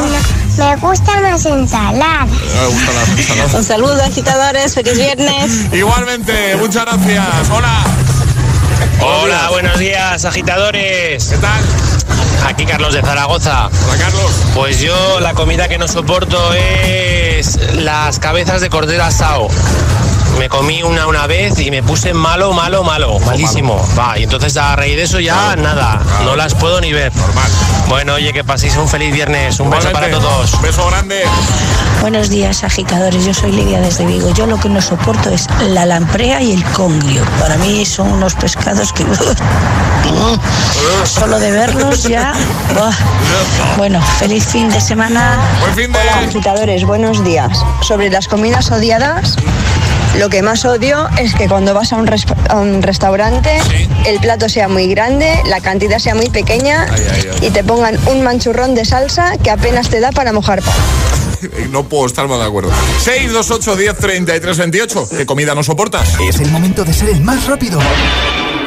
Me 0.57 0.77
gustan 0.77 1.23
las 1.23 1.45
ensaladas. 1.47 2.29
Me 2.29 2.67
gustan 2.67 2.95
las 2.95 3.09
ensaladas. 3.09 3.55
Un 3.55 3.65
saludo, 3.65 4.03
agitadores. 4.03 4.75
Feliz 4.75 4.97
viernes. 4.97 5.73
Igualmente, 5.73 6.57
muchas 6.57 6.85
gracias. 6.85 7.51
Hola. 7.51 7.85
Hola, 9.01 9.49
buenos 9.51 9.79
días, 9.79 10.25
agitadores. 10.25 11.25
¿Qué 11.25 11.37
tal? 11.39 11.61
Aquí 12.47 12.67
Carlos 12.67 12.93
de 12.93 13.01
Zaragoza. 13.01 13.69
Hola, 13.69 13.99
Carlos. 13.99 14.31
Pues 14.55 14.81
yo 14.81 15.21
la 15.21 15.35
comida 15.35 15.69
que 15.69 15.79
no 15.79 15.89
soporto 15.89 16.53
es 16.55 17.59
las 17.77 18.19
cabezas 18.19 18.61
de 18.61 18.69
cordero 18.71 19.05
asado. 19.05 19.49
Me 20.39 20.49
comí 20.49 20.83
una 20.83 21.07
una 21.07 21.27
vez 21.27 21.59
y 21.61 21.71
me 21.71 21.83
puse 21.83 22.15
malo, 22.15 22.53
malo, 22.53 22.83
malo, 22.83 23.19
malísimo. 23.21 23.87
Va, 23.99 24.19
y 24.19 24.25
entonces 24.25 24.57
a 24.57 24.75
raíz 24.77 24.97
de 24.97 25.03
eso 25.03 25.21
ya 25.21 25.57
nada, 25.57 26.01
no 26.25 26.37
las 26.37 26.55
puedo 26.55 26.81
ni 26.81 26.93
ver. 26.93 27.15
Normal. 27.15 27.51
Bueno, 27.89 28.15
oye, 28.15 28.33
que 28.33 28.45
paséis 28.45 28.77
un 28.77 28.89
feliz 28.89 29.13
viernes. 29.13 29.59
Un 29.61 29.69
beso 29.69 29.91
para 29.91 30.11
todos. 30.11 30.61
Beso 30.63 30.87
grande. 30.87 31.25
Buenos 32.01 32.31
días, 32.31 32.65
agitadores. 32.65 33.25
Yo 33.25 33.35
soy 33.35 33.53
Lidia 33.53 33.81
desde 33.81 34.07
Vigo. 34.07 34.33
Yo 34.33 34.47
lo 34.47 34.59
que 34.59 34.69
no 34.69 34.81
soporto 34.81 35.29
es 35.29 35.47
la 35.69 35.85
lamprea 35.85 36.41
y 36.41 36.53
el 36.53 36.65
congrio. 36.67 37.25
Para 37.41 37.57
mí 37.57 37.85
son 37.85 38.13
unos 38.13 38.35
pescados 38.35 38.93
que... 38.93 39.05
Solo 41.05 41.39
de 41.39 41.51
verlos 41.51 42.05
ya... 42.05 42.33
Bueno, 43.77 44.01
feliz 44.19 44.47
fin 44.47 44.69
de 44.69 44.81
semana. 44.81 45.39
Buen 45.61 45.75
fin 45.75 45.93
de. 45.93 45.99
Hola, 45.99 46.21
agitadores, 46.21 46.85
buenos 46.85 47.25
días. 47.25 47.65
Sobre 47.83 48.11
las 48.11 48.29
comidas 48.29 48.71
odiadas, 48.71 49.37
lo 50.19 50.29
que 50.29 50.43
más 50.43 50.65
odio 50.65 51.09
es 51.19 51.35
que 51.35 51.49
cuando 51.49 51.73
vas 51.75 51.93
a 51.93 51.97
un, 51.97 52.07
res- 52.07 52.27
a 52.49 52.57
un 52.57 52.83
restaurante, 52.83 53.59
el 54.07 54.19
plato 54.21 54.49
sea 54.49 54.69
muy 54.69 54.87
grande, 54.89 55.33
la 55.47 55.61
cantidad 55.61 55.99
sea 55.99 56.15
muy 56.15 56.29
pequeña 56.29 56.87
Ay, 56.91 57.03
ay, 57.13 57.29
ay. 57.41 57.47
y 57.47 57.51
te 57.51 57.63
pongan 57.65 57.97
un 58.09 58.23
manchurrón 58.23 58.75
de 58.75 58.85
salsa 58.85 59.39
que 59.39 59.51
apenas 59.51 59.89
te 59.89 60.01
da 60.01 60.11
para 60.13 60.33
mojar 60.33 60.63
pan. 60.63 60.75
no 61.71 61.85
puedo 61.85 62.07
estar 62.07 62.29
más 62.29 62.39
de 62.41 62.45
acuerdo. 62.47 62.71
628 63.03 63.77
10 63.77 63.97
33 63.99 64.59
28. 64.59 65.09
¿Qué 65.17 65.27
comida 65.27 65.55
no 65.55 65.63
soportas? 65.63 66.17
Es 66.29 66.41
el 66.41 66.51
momento 66.51 66.85
de 66.85 66.93
ser 66.93 67.09
el 67.11 67.21
más 67.23 67.47
rápido. 67.47 67.79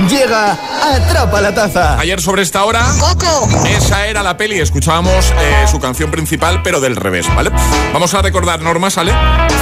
Llega 0.10 0.58
Atrapa 0.84 1.40
la 1.40 1.54
Taza. 1.54 1.98
Ayer 2.00 2.20
sobre 2.22 2.42
esta 2.42 2.66
hora, 2.66 2.84
Coco. 3.00 3.48
esa 3.68 4.08
era 4.08 4.22
la 4.22 4.36
peli. 4.36 4.60
Escuchábamos 4.60 5.32
eh, 5.40 5.66
su 5.72 5.80
canción 5.80 6.12
principal, 6.12 6.62
pero 6.62 6.82
del 6.82 6.96
revés, 6.98 7.26
¿vale? 7.34 7.52
Vamos 7.94 8.14
a 8.14 8.22
recordar 8.22 8.62
normas, 8.62 8.94
¿sale? 8.94 9.14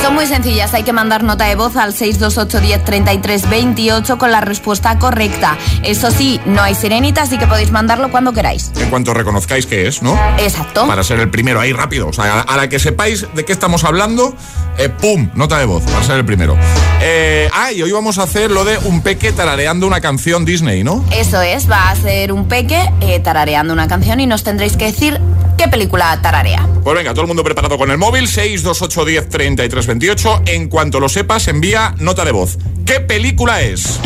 Son 0.02 0.16
muy 0.16 0.26
sencillas. 0.26 0.74
Hay 0.74 0.84
que 0.84 0.94
mandar 0.94 1.24
nota 1.24 1.46
de 1.46 1.56
voz 1.56 1.76
al 1.76 1.94
628 1.94 2.60
10 2.60 2.86
33 2.86 3.50
28 3.50 4.18
con 4.18 4.32
la 4.32 4.42
respuesta 4.42 4.98
correcta. 4.98 5.58
Eso 5.84 6.10
sí, 6.10 6.42
no 6.46 6.62
hay 6.62 6.74
sirenita, 6.74 7.22
así 7.24 7.38
que 7.38 7.46
podéis 7.46 7.72
mandarlo 7.72 8.10
cuando 8.10 8.34
queráis. 8.34 8.72
En 8.78 8.90
cuanto 8.90 9.14
reconozcáis 9.14 9.68
que 9.68 9.88
es, 9.88 10.02
¿no? 10.02 10.18
Exacto. 10.40 10.88
Para 10.88 11.04
ser 11.04 11.20
el 11.20 11.30
primero 11.30 11.60
ahí 11.60 11.72
rápido. 11.72 12.08
O 12.08 12.14
sea, 12.14 12.42
a 12.42 12.58
la 12.58 12.68
que 12.68 12.80
sepáis 12.80 13.28
de 13.36 13.46
qué 13.46 13.52
estamos 13.52 13.84
hablando, 13.84 14.36
eh, 14.80 14.90
¡pum! 14.90 15.30
Nota 15.36 15.60
de 15.60 15.66
voz, 15.66 15.84
para 15.84 16.04
ser 16.04 16.16
el 16.16 16.26
primero. 16.26 16.58
Eh, 17.02 17.50
ah, 17.54 17.72
y 17.72 17.82
hoy 17.84 17.92
vamos 17.92 18.18
a 18.18 18.24
hacer 18.24 18.50
lo 18.50 18.64
de 18.66 18.78
un 18.80 19.02
peque 19.02 19.32
tarareando 19.32 19.86
una 19.86 20.02
canción 20.02 20.21
Disney, 20.46 20.84
¿no? 20.84 21.04
Eso 21.12 21.42
es, 21.42 21.70
va 21.70 21.90
a 21.90 21.96
ser 21.96 22.32
un 22.32 22.48
peque 22.48 22.80
eh, 23.02 23.20
tarareando 23.20 23.74
una 23.74 23.88
canción 23.88 24.20
y 24.20 24.28
nos 24.28 24.44
tendréis 24.44 24.78
que 24.78 24.86
decir 24.86 25.20
qué 25.58 25.68
película 25.68 26.20
tararea. 26.22 26.68
Pues 26.84 26.96
venga, 26.96 27.12
todo 27.12 27.22
el 27.22 27.28
mundo 27.28 27.44
preparado 27.44 27.78
con 27.78 27.90
el 27.92 27.98
móvil, 27.98 28.28
628 28.28 29.06
10 29.06 29.30
33 29.30 29.88
28. 29.88 30.42
En 30.46 30.70
cuanto 30.70 31.00
lo 31.00 31.10
sepas, 31.10 31.48
envía 31.48 31.96
nota 31.98 32.24
de 32.24 32.32
voz. 32.32 32.58
¿Qué 32.86 33.00
película 33.00 33.62
es? 33.62 34.00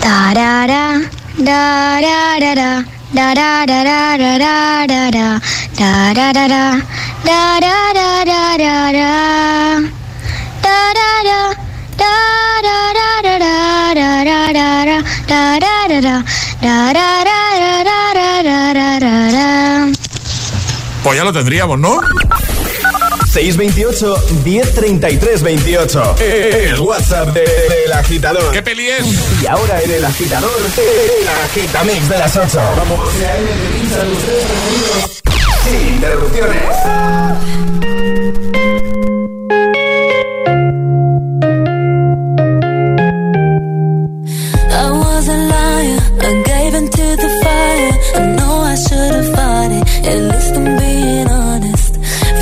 Tarara, 0.00 1.02
Pues 21.02 21.18
ya 21.18 21.24
lo 21.24 21.32
tendríamos, 21.32 21.78
¿no? 21.78 22.00
628 23.32 24.16
1033 24.44 25.42
28. 25.42 26.16
El 26.18 26.80
WhatsApp 26.80 27.28
de- 27.34 27.92
agitador. 27.94 28.52
¿Qué 28.52 28.62
peli 28.62 28.88
es? 28.88 29.06
Y 29.42 29.46
ahora 29.46 29.80
en 29.82 29.90
el 29.90 30.04
agitador, 30.04 30.50
el 30.76 31.28
agitamix 31.28 32.08
de 32.08 32.18
las 32.18 32.36
8. 32.36 32.60
Vamos. 32.76 33.00
Sin 35.64 35.88
interrupciones. 35.94 37.95
Into 46.76 47.06
the 47.22 47.30
fire. 47.42 47.92
I 48.20 48.22
know 48.36 48.54
I 48.72 48.76
should 48.86 49.12
have 49.18 49.30
fought 49.34 49.72
it, 49.78 49.84
at 50.12 50.20
least 50.30 50.52
I'm 50.60 50.68
being 50.82 51.28
honest. 51.28 51.92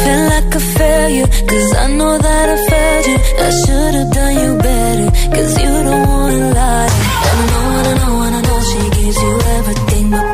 Feel 0.02 0.22
like 0.34 0.50
a 0.54 0.62
failure, 0.78 1.28
cause 1.50 1.68
I 1.84 1.86
know 1.98 2.18
that 2.18 2.46
I 2.54 2.56
failed 2.70 3.06
you. 3.10 3.18
I 3.46 3.50
should 3.62 3.94
have 3.98 4.10
done 4.18 4.34
you 4.42 4.50
better, 4.68 5.08
cause 5.34 5.52
you 5.62 5.72
don't 5.88 6.06
wanna 6.08 6.42
lie. 6.58 6.90
And 7.28 7.38
I 7.42 7.46
know, 7.52 7.66
I 7.90 7.94
know, 8.00 8.14
I 8.26 8.40
know 8.46 8.58
she 8.70 8.82
gives 8.98 9.18
you 9.24 9.32
everything, 9.58 10.10
but 10.10 10.33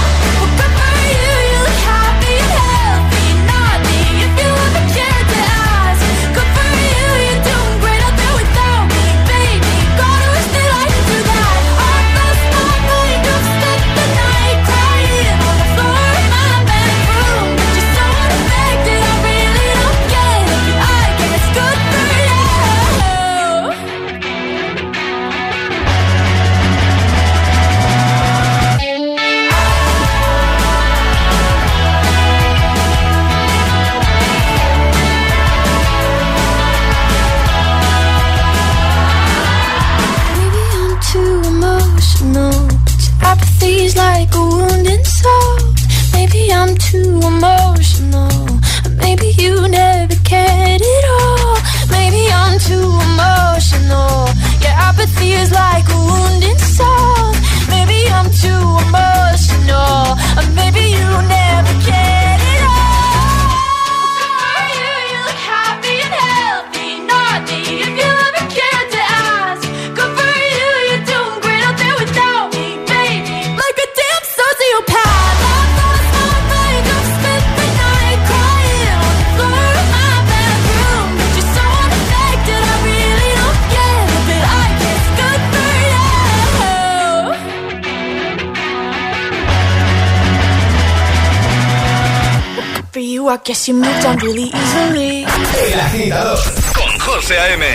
really 94.21 94.51
easily. 94.53 95.25
El 95.73 95.79
agitador 95.79 96.39
con 96.75 96.99
José 96.99 97.39
A.M. 97.39 97.65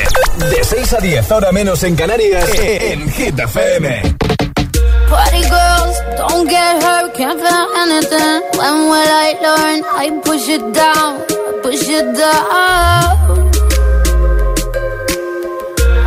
De 0.50 0.64
6 0.64 0.92
a 0.92 0.98
10, 0.98 1.30
ahora 1.32 1.52
menos 1.52 1.82
en 1.82 1.96
Canarias, 1.96 2.48
en 2.58 3.10
Hit 3.10 3.38
FM. 3.38 4.16
Party 5.08 5.42
girls, 5.42 6.00
don't 6.16 6.48
get 6.48 6.82
hurt, 6.82 7.14
can't 7.14 7.40
feel 7.40 7.66
anything. 7.76 8.42
When 8.58 8.88
will 8.88 9.10
I 9.10 9.36
learn? 9.40 9.84
I 9.96 10.20
push 10.24 10.48
it 10.48 10.62
down, 10.72 11.22
push 11.62 11.88
it 11.88 12.16
down. 12.16 13.16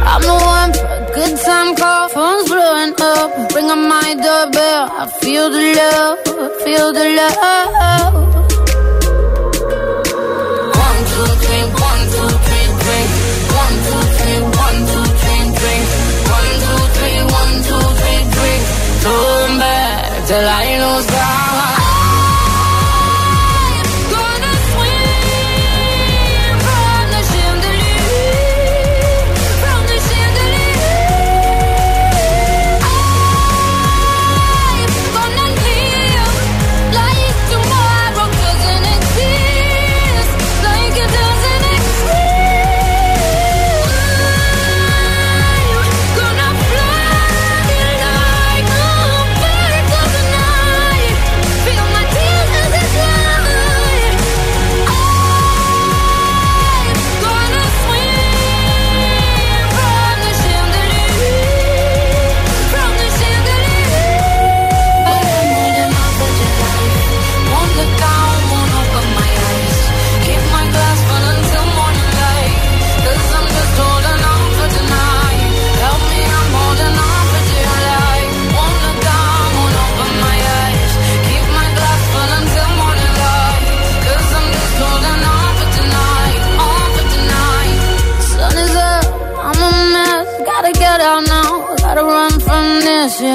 I'm 0.05 0.21
the 0.21 0.33
one 0.33 0.73
for 0.73 0.85
a 0.85 1.11
good 1.13 1.39
time 1.45 1.75
call, 1.75 2.09
phone's 2.09 2.49
blowing 2.49 2.93
up. 2.99 3.55
Ring 3.55 3.69
on 3.69 3.87
my 3.87 4.15
doorbell, 4.15 4.89
I 4.91 5.07
feel 5.21 5.49
the 5.49 5.73
love, 5.75 6.17
I 6.27 6.63
feel 6.63 6.93
the 6.93 7.09
love. 7.15 8.28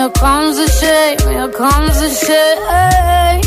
here 0.04 0.12
comes 0.12 0.56
the 0.58 0.68
shame, 0.68 1.18
here 1.32 1.48
comes 1.48 1.98
the 1.98 2.10
shame. 2.10 3.40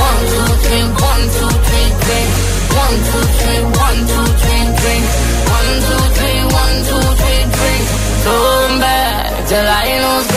One, 0.00 0.22
two, 0.32 0.48
three, 0.64 0.86
one, 1.08 1.24
two, 1.36 1.52
three, 1.68 1.88
three. 2.02 2.26
One, 2.80 2.96
two, 3.08 3.24
three, 3.38 3.62
one, 3.84 3.98
two, 4.10 4.26
three, 4.40 4.64
three. 4.80 5.02
One, 5.56 5.72
two, 5.86 6.02
three, 6.16 6.40
one, 6.60 6.76
two, 6.88 7.04
three, 7.20 7.42
three. 7.56 7.80
Going 8.24 8.76
back 8.80 9.48
till 9.48 9.68
I 9.68 10.00
lose. 10.00 10.31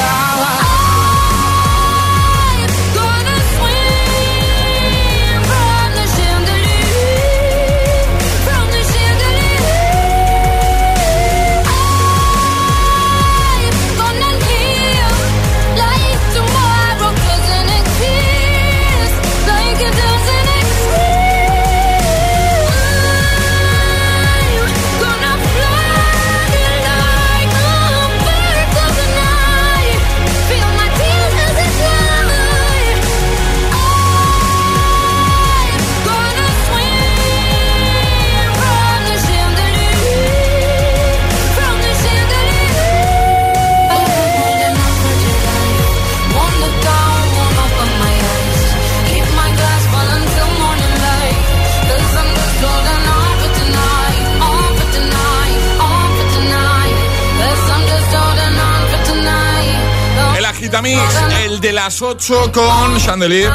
Las 61.96 62.02
8 62.02 62.52
con 62.52 62.98
Chandelier, 62.98 63.50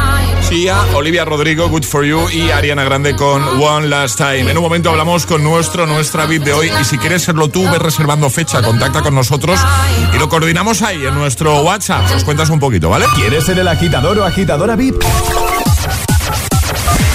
Sia, 0.49 0.81
Olivia 0.95 1.27
Rodrigo, 1.27 1.69
Good 1.69 1.83
For 1.83 2.05
You 2.05 2.27
y 2.31 2.51
Ariana 2.51 2.85
Grande 2.85 3.15
con 3.15 3.43
One 3.61 3.89
Last 3.89 4.17
Time. 4.17 4.51
En 4.51 4.57
un 4.57 4.63
momento 4.63 4.89
hablamos 4.89 5.27
con 5.27 5.43
nuestro, 5.45 5.87
nuestra 5.87 6.25
beat 6.25 6.45
de 6.45 6.55
hoy 6.55 6.71
y 6.81 6.85
si 6.85 6.97
quieres 6.97 7.23
serlo 7.23 7.49
tú, 7.49 7.65
ves 7.65 7.79
reservando 7.79 8.31
fecha, 8.31 8.63
contacta 8.63 9.03
con 9.03 9.15
nosotros 9.15 9.61
y 10.15 10.19
lo 10.19 10.31
coordinamos 10.31 10.81
ahí 10.81 11.05
en 11.05 11.15
nuestro 11.15 11.61
WhatsApp. 11.61 12.11
Nos 12.11 12.25
cuentas 12.25 12.49
un 12.49 12.59
poquito, 12.59 12.89
¿vale? 12.89 13.05
¿Quieres 13.15 13.45
ser 13.45 13.59
el 13.59 13.69
agitador 13.69 14.19
o 14.19 14.25
agitadora 14.25 14.75
VIP? 14.75 15.03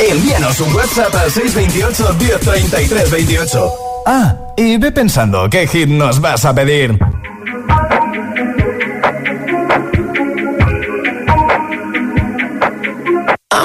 Envíanos 0.08 0.60
un 0.60 0.76
WhatsApp 0.76 1.16
al 1.16 1.32
628 1.32 2.16
1033 2.20 3.12
28. 3.12 3.70
Ah, 4.06 4.36
y 4.58 4.78
ve 4.78 4.92
pensando 4.92 5.50
qué 5.50 5.66
hit 5.66 5.88
nos 5.88 6.22
vas 6.22 6.46
a 6.46 6.54
pedir. 6.54 7.00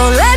So 0.00 0.08
let's 0.08 0.29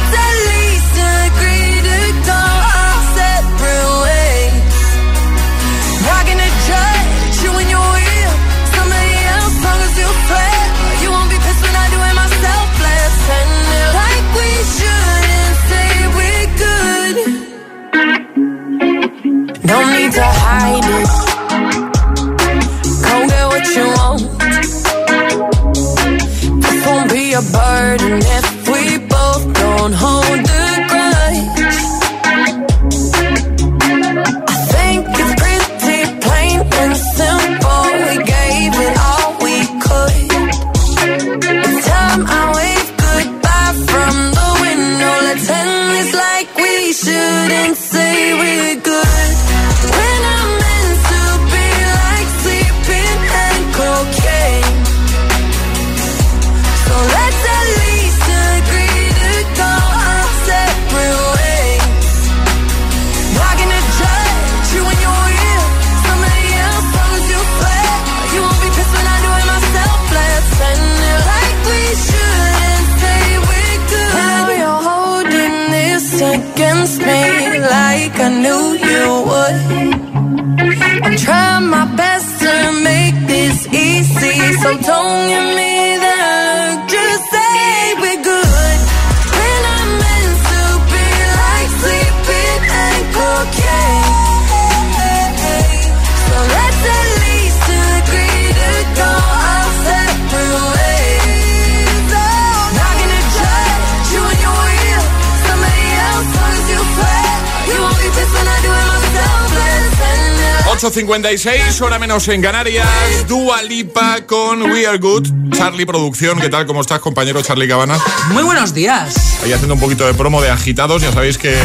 7.56, 111.05 111.81
hora 111.81 111.99
menos 111.99 112.27
en 112.29 112.41
Canarias. 112.41 112.87
Dua 113.27 113.61
Lipa 113.61 114.21
con 114.25 114.61
We 114.61 114.87
Are 114.87 114.97
Good. 114.97 115.27
Charlie 115.51 115.85
Producción, 115.85 116.39
¿qué 116.39 116.49
tal? 116.49 116.65
¿Cómo 116.65 116.81
estás, 116.81 116.99
compañero 116.99 117.41
Charlie 117.41 117.67
Cabanas? 117.67 118.01
Muy 118.31 118.43
buenos 118.43 118.73
días. 118.73 119.13
Ahí 119.43 119.51
haciendo 119.51 119.73
un 119.73 119.79
poquito 119.79 120.05
de 120.05 120.13
promo 120.13 120.41
de 120.41 120.49
agitados. 120.49 121.01
Ya 121.01 121.11
sabéis 121.11 121.37
que 121.37 121.57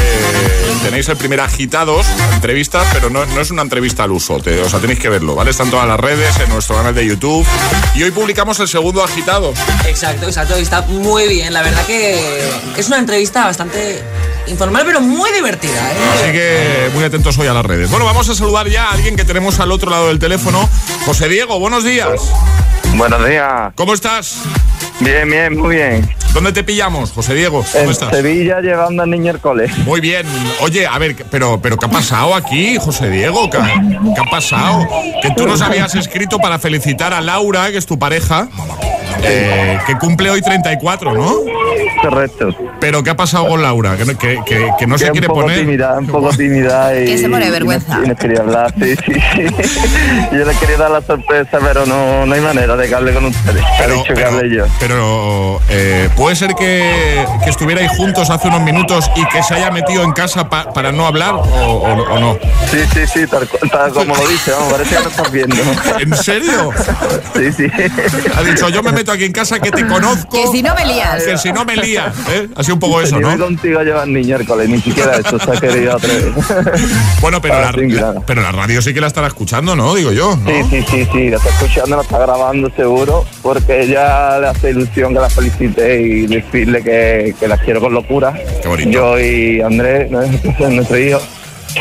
tenéis 0.83 1.09
el 1.09 1.17
primer 1.17 1.41
agitados, 1.41 2.07
entrevista, 2.35 2.83
pero 2.93 3.11
no, 3.11 3.25
no 3.27 3.41
es 3.41 3.51
una 3.51 3.63
entrevista 3.63 4.05
al 4.05 4.11
uso. 4.11 4.41
Te, 4.41 4.61
o 4.61 4.69
sea, 4.69 4.81
tenéis 4.81 4.99
que 4.99 5.09
verlo, 5.09 5.37
¿vale? 5.37 5.51
Están 5.51 5.71
todas 5.71 5.87
las 5.87 6.01
redes, 6.01 6.37
en 6.41 6.49
nuestro 6.49 6.77
canal 6.77 6.95
de 6.95 7.07
YouTube. 7.07 7.47
Y 7.95 8.03
hoy 8.03 8.11
publicamos 8.11 8.59
el 8.61 8.69
segundo 8.69 9.05
agitado. 9.05 9.55
Exacto, 9.87 10.27
exacto. 10.27 10.57
Está 10.57 10.83
muy 10.83 11.29
bien. 11.29 11.53
La 11.53 11.63
verdad 11.63 11.87
que 11.87 12.51
es 12.77 12.89
una 12.89 12.99
entrevista 12.99 13.45
bastante 13.45 14.03
informal, 14.49 14.83
pero 14.85 15.01
muy 15.01 15.31
divertida. 15.33 15.93
¿eh? 15.93 15.97
Así 16.15 16.33
que 16.33 16.91
muy 16.95 17.05
atentos 17.05 17.39
hoy 17.39 17.47
a 17.47 17.55
las 17.55 17.65
redes. 17.65 17.91
Bueno, 17.91 18.05
vamos 18.05 18.29
a 18.29 18.35
saludar 18.35 18.69
ya 18.69 18.87
a 18.87 18.93
alguien 18.93 19.17
que 19.17 19.25
tenemos 19.25 19.38
al 19.39 19.71
otro 19.71 19.89
lado 19.89 20.09
del 20.09 20.19
teléfono. 20.19 20.69
José 21.07 21.29
Diego, 21.29 21.61
buenos 21.61 21.85
días. 21.85 22.09
Buenos 22.97 23.25
días. 23.25 23.73
¿Cómo 23.77 23.95
estás? 23.95 24.41
Bien, 24.99 25.31
bien, 25.31 25.57
muy 25.57 25.77
bien. 25.77 26.11
¿Dónde 26.35 26.53
te 26.53 26.65
pillamos, 26.65 27.13
José 27.13 27.35
Diego? 27.35 27.65
¿Cómo 27.73 27.85
En 27.85 27.91
estás? 27.91 28.11
Sevilla 28.11 28.61
llevando 28.61 29.05
al 29.05 29.11
niño 29.11 29.31
al 29.31 29.41
cole. 29.41 29.69
Muy 29.85 30.01
bien. 30.01 30.27
Oye, 30.61 30.89
a 30.89 30.99
ver, 30.99 31.15
pero, 31.31 31.61
pero 31.63 31.77
¿qué 31.77 31.87
ha 31.87 31.89
pasado 31.91 32.35
aquí, 32.35 32.79
José 32.79 33.09
Diego? 33.11 33.49
¿Qué, 33.49 33.59
qué 33.59 34.21
ha 34.21 34.29
pasado? 34.29 34.87
Que 35.23 35.31
tú 35.37 35.47
nos 35.47 35.63
habías 35.63 35.95
escrito 35.95 36.39
para 36.39 36.59
felicitar 36.59 37.15
a 37.15 37.21
Laura, 37.21 37.71
que 37.71 37.79
es 37.79 37.87
tu 37.87 37.97
pareja, 37.97 38.49
eh, 39.23 39.79
que 39.87 39.97
cumple 39.99 40.31
hoy 40.31 40.43
34, 40.43 41.15
¿no? 41.15 41.33
Correcto. 42.03 42.49
Pero 42.81 43.03
¿qué 43.03 43.11
ha 43.11 43.17
pasado 43.17 43.49
con 43.49 43.63
Laura? 43.63 43.97
Que, 43.97 44.05
no- 44.05 44.17
que, 44.19 44.39
que- 44.47 44.69
que 44.79 44.87
no 44.87 44.97
Que 44.97 45.07
se 45.07 45.11
quiere 45.11 45.27
poner. 45.27 45.61
tímida, 45.61 45.99
un 45.99 46.07
poco 46.07 46.31
tímida 46.37 46.95
y... 46.99 47.07
Que 47.07 47.19
se 47.19 47.29
pone 47.29 47.41
de 47.41 47.45
y 47.47 47.49
no- 47.49 47.53
vergüenza. 47.53 48.01
Y 48.05 48.09
no, 48.09 48.17
quería 48.17 48.41
hablar, 48.41 48.73
sí, 48.81 48.95
sí, 48.97 49.13
sí. 49.35 49.47
Yo 50.33 50.45
le 50.45 50.55
quería 50.55 50.77
dar 50.77 50.91
la 50.91 51.03
sorpresa, 51.03 51.59
pero 51.61 51.87
no, 51.87 52.25
no 52.27 52.35
hay 52.35 52.41
manera 52.41 52.77
de 52.77 52.89
que 52.89 52.95
hable 52.95 53.13
con 53.13 53.25
ustedes. 53.27 53.63
ha 53.83 53.87
dicho 53.87 54.15
que 54.15 54.25
hable 54.25 54.55
yo. 54.57 54.65
Pero 54.81 55.61
eh, 55.71 56.09
puede 56.17 56.37
ser 56.37 56.55
que, 56.55 57.25
que 57.45 57.51
estuvierais 57.51 57.91
juntos 57.97 58.31
hace 58.31 58.49
unos 58.49 58.63
minutos 58.63 59.11
y 59.17 59.25
que 59.29 59.43
se 59.43 59.55
haya 59.55 59.71
metido 59.71 60.03
en 60.05 60.13
casa 60.13 60.49
pa- 60.49 60.73
para 60.73 60.93
no 60.93 61.07
hablar 61.07 61.35
o, 61.35 61.41
o- 61.41 62.15
o 62.15 62.19
no. 62.21 62.39
Sí, 62.71 62.79
sí, 62.95 63.01
sí, 63.07 63.27
tal, 63.27 63.49
tal 63.71 63.93
como 63.93 64.15
lo 64.15 64.27
dice, 64.29 64.53
vamos, 64.53 64.73
parece 64.73 64.97
que 64.97 65.03
lo 65.03 65.09
estás 65.09 65.33
viendo. 65.33 65.57
¿En 66.01 66.15
serio? 66.17 66.71
Sí, 67.37 67.53
sí. 67.53 67.67
Ha 68.37 68.43
dicho, 68.43 68.69
yo 68.69 68.83
me 68.83 68.93
meto 68.93 69.13
aquí 69.13 69.25
en 69.25 69.33
casa 69.33 69.59
que 69.61 69.71
te 69.71 69.87
conozco. 69.87 70.31
Que 70.31 70.47
si 70.49 70.63
no 70.63 70.75
me 70.75 70.85
lías. 70.87 71.23
Que 71.25 71.39
si 71.39 71.53
no 71.53 71.65
me 71.65 71.77
lías. 71.87 72.15
¿eh? 72.31 72.49
Ha 72.55 72.63
sido 72.63 72.75
un 72.75 72.81
poco 72.81 73.01
eso, 73.01 73.17
Ni 73.17 73.23
¿no? 73.23 73.29
voy 73.31 73.39
contigo 73.39 73.79
a 73.81 73.85
llevar 73.85 74.09
niño 74.09 74.37
al 74.37 74.47
cole, 74.47 74.69
ni 74.69 74.81
siquiera 74.81 75.17
eso 75.17 75.39
se 75.39 75.51
ha 75.51 75.61
querido 75.61 75.97
atrever. 75.97 76.33
Bueno, 77.21 77.41
pero 77.43 77.61
la, 77.61 77.69
Ah, 77.69 77.73
la- 77.77 78.21
pero 78.27 78.43
la 78.43 78.53
radio 78.53 78.81
sí 78.81 78.95
que 78.95 79.01
la 79.01 79.07
estará 79.09 79.27
escuchando, 79.27 79.75
¿no? 79.77 79.95
Digo 79.95 80.13
yo. 80.13 80.37
¿no? 80.37 80.51
Sí, 80.51 80.63
sí, 80.71 80.85
sí, 80.91 81.09
sí, 81.13 81.29
lo 81.31 81.37
está 81.37 81.49
escuchando, 81.51 81.97
lo 81.97 82.03
está 82.03 82.19
grabando 82.19 82.71
seguro, 82.77 83.25
porque 83.43 83.83
ella 83.83 84.39
le 84.39 84.47
hace 84.49 84.71
ilusión 84.71 85.13
que 85.15 85.21
la 85.21 85.29
felicite 85.31 86.01
y 86.01 86.27
decirle 86.27 86.83
que, 86.83 87.35
que 87.39 87.49
la 87.49 87.57
quiero 87.59 87.81
con 87.81 87.93
locura. 87.95 88.33
Qué 88.63 88.69
bonito. 88.69 88.91
Yo 88.91 89.19
y 89.21 89.61
Andrés, 89.61 90.11
nuestro 90.11 90.99
hijo. 90.99 91.21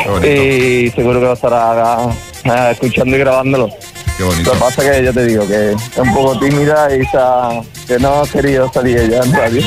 bonito. 0.07 0.27
Y 0.33 0.91
seguro 0.95 1.19
que 1.19 1.25
lo 1.25 1.33
estará 1.33 1.97
eh, 2.43 2.69
escuchando 2.71 3.15
y 3.15 3.19
grabándolo. 3.19 3.69
Qué 4.17 4.23
Lo 4.23 4.29
bonito. 4.29 4.51
que 4.51 4.57
pasa 4.57 4.81
que 4.91 5.03
yo 5.05 5.13
te 5.13 5.25
digo 5.25 5.47
que 5.47 5.73
es 5.73 5.97
un 5.97 6.13
poco 6.13 6.39
tímida 6.39 6.87
y 6.95 7.01
esa, 7.01 7.49
que 7.87 7.99
no 7.99 8.21
ha 8.21 8.27
querido 8.27 8.71
salir 8.73 8.97
ella 8.97 9.21
en 9.23 9.31
radio. 9.31 9.61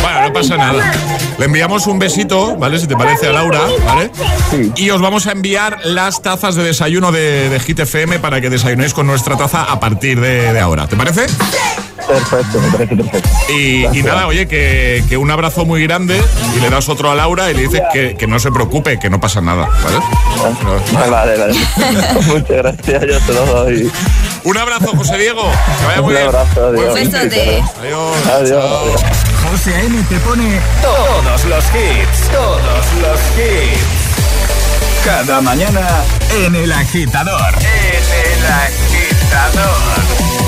Bueno, 0.00 0.22
no 0.22 0.32
pasa 0.32 0.56
nada. 0.56 0.92
Le 1.38 1.44
enviamos 1.44 1.86
un 1.86 1.98
besito, 1.98 2.56
¿vale? 2.56 2.78
Si 2.78 2.86
te 2.86 2.96
parece 2.96 3.26
a 3.28 3.32
Laura, 3.32 3.60
¿vale? 3.84 4.10
Y 4.76 4.90
os 4.90 5.00
vamos 5.00 5.26
a 5.26 5.32
enviar 5.32 5.78
las 5.84 6.22
tazas 6.22 6.54
de 6.54 6.62
desayuno 6.64 7.12
de, 7.12 7.50
de 7.50 7.60
Hit 7.60 7.80
FM 7.80 8.18
para 8.20 8.40
que 8.40 8.48
desayunéis 8.48 8.94
con 8.94 9.06
nuestra 9.06 9.36
taza 9.36 9.64
a 9.64 9.78
partir 9.78 10.20
de, 10.20 10.52
de 10.52 10.60
ahora. 10.60 10.86
¿Te 10.86 10.96
parece? 10.96 11.26
Perfecto, 12.08 12.58
me 12.60 12.70
parece 12.72 12.96
perfecto. 12.96 13.28
Y, 13.50 13.84
y 13.98 14.02
nada, 14.02 14.26
oye, 14.26 14.48
que, 14.48 15.04
que 15.08 15.16
un 15.18 15.30
abrazo 15.30 15.64
muy 15.66 15.82
grande 15.86 16.20
y 16.56 16.60
le 16.60 16.70
das 16.70 16.88
otro 16.88 17.10
a 17.10 17.14
Laura 17.14 17.50
y 17.50 17.54
le 17.54 17.62
dices 17.62 17.82
que, 17.92 18.16
que 18.16 18.26
no 18.26 18.38
se 18.38 18.50
preocupe, 18.50 18.98
que 18.98 19.10
no 19.10 19.20
pasa 19.20 19.40
nada, 19.42 19.68
¿vale? 19.84 19.98
Vale, 21.10 21.36
vale. 21.38 21.54
Muchas 22.26 22.48
gracias, 22.48 23.02
yo 23.06 23.20
te 23.20 23.32
lo 23.34 23.44
doy. 23.46 23.92
Un 24.44 24.56
abrazo, 24.56 24.92
José 24.96 25.18
Diego. 25.18 25.42
Que 25.80 25.86
vaya 25.86 26.00
muy 26.02 26.14
Un 26.14 26.14
bien. 26.14 26.26
abrazo, 26.28 26.66
adiós. 26.68 26.94
Besote. 26.94 27.62
Adiós. 27.80 28.26
Adiós. 28.26 29.02
José 29.50 29.74
A.M. 29.76 30.02
te 30.08 30.16
pone 30.20 30.60
todos 30.82 31.44
los 31.44 31.64
hits, 31.66 32.28
todos 32.32 32.86
los 33.02 33.20
hits. 33.36 35.04
Cada 35.04 35.40
mañana 35.40 35.86
en 36.44 36.54
El 36.54 36.72
Agitador. 36.72 37.54
En 37.60 38.32
El 38.32 38.46
Agitador. 38.46 40.47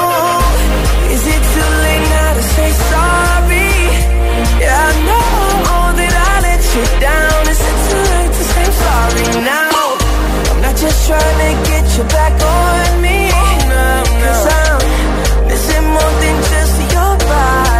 now. 9.43 9.97
I'm 10.51 10.61
not 10.61 10.75
just 10.75 11.07
trying 11.07 11.37
to 11.43 11.69
get 11.69 11.85
you 11.97 12.03
back 12.05 12.33
on 12.41 13.01
me. 13.01 13.29
Oh, 13.33 14.03
Cause 14.23 14.47
I'm 14.59 15.47
missing 15.47 15.85
more 15.95 16.13
than 16.21 16.37
just 16.51 16.77
your 16.93 17.17
body. 17.29 17.70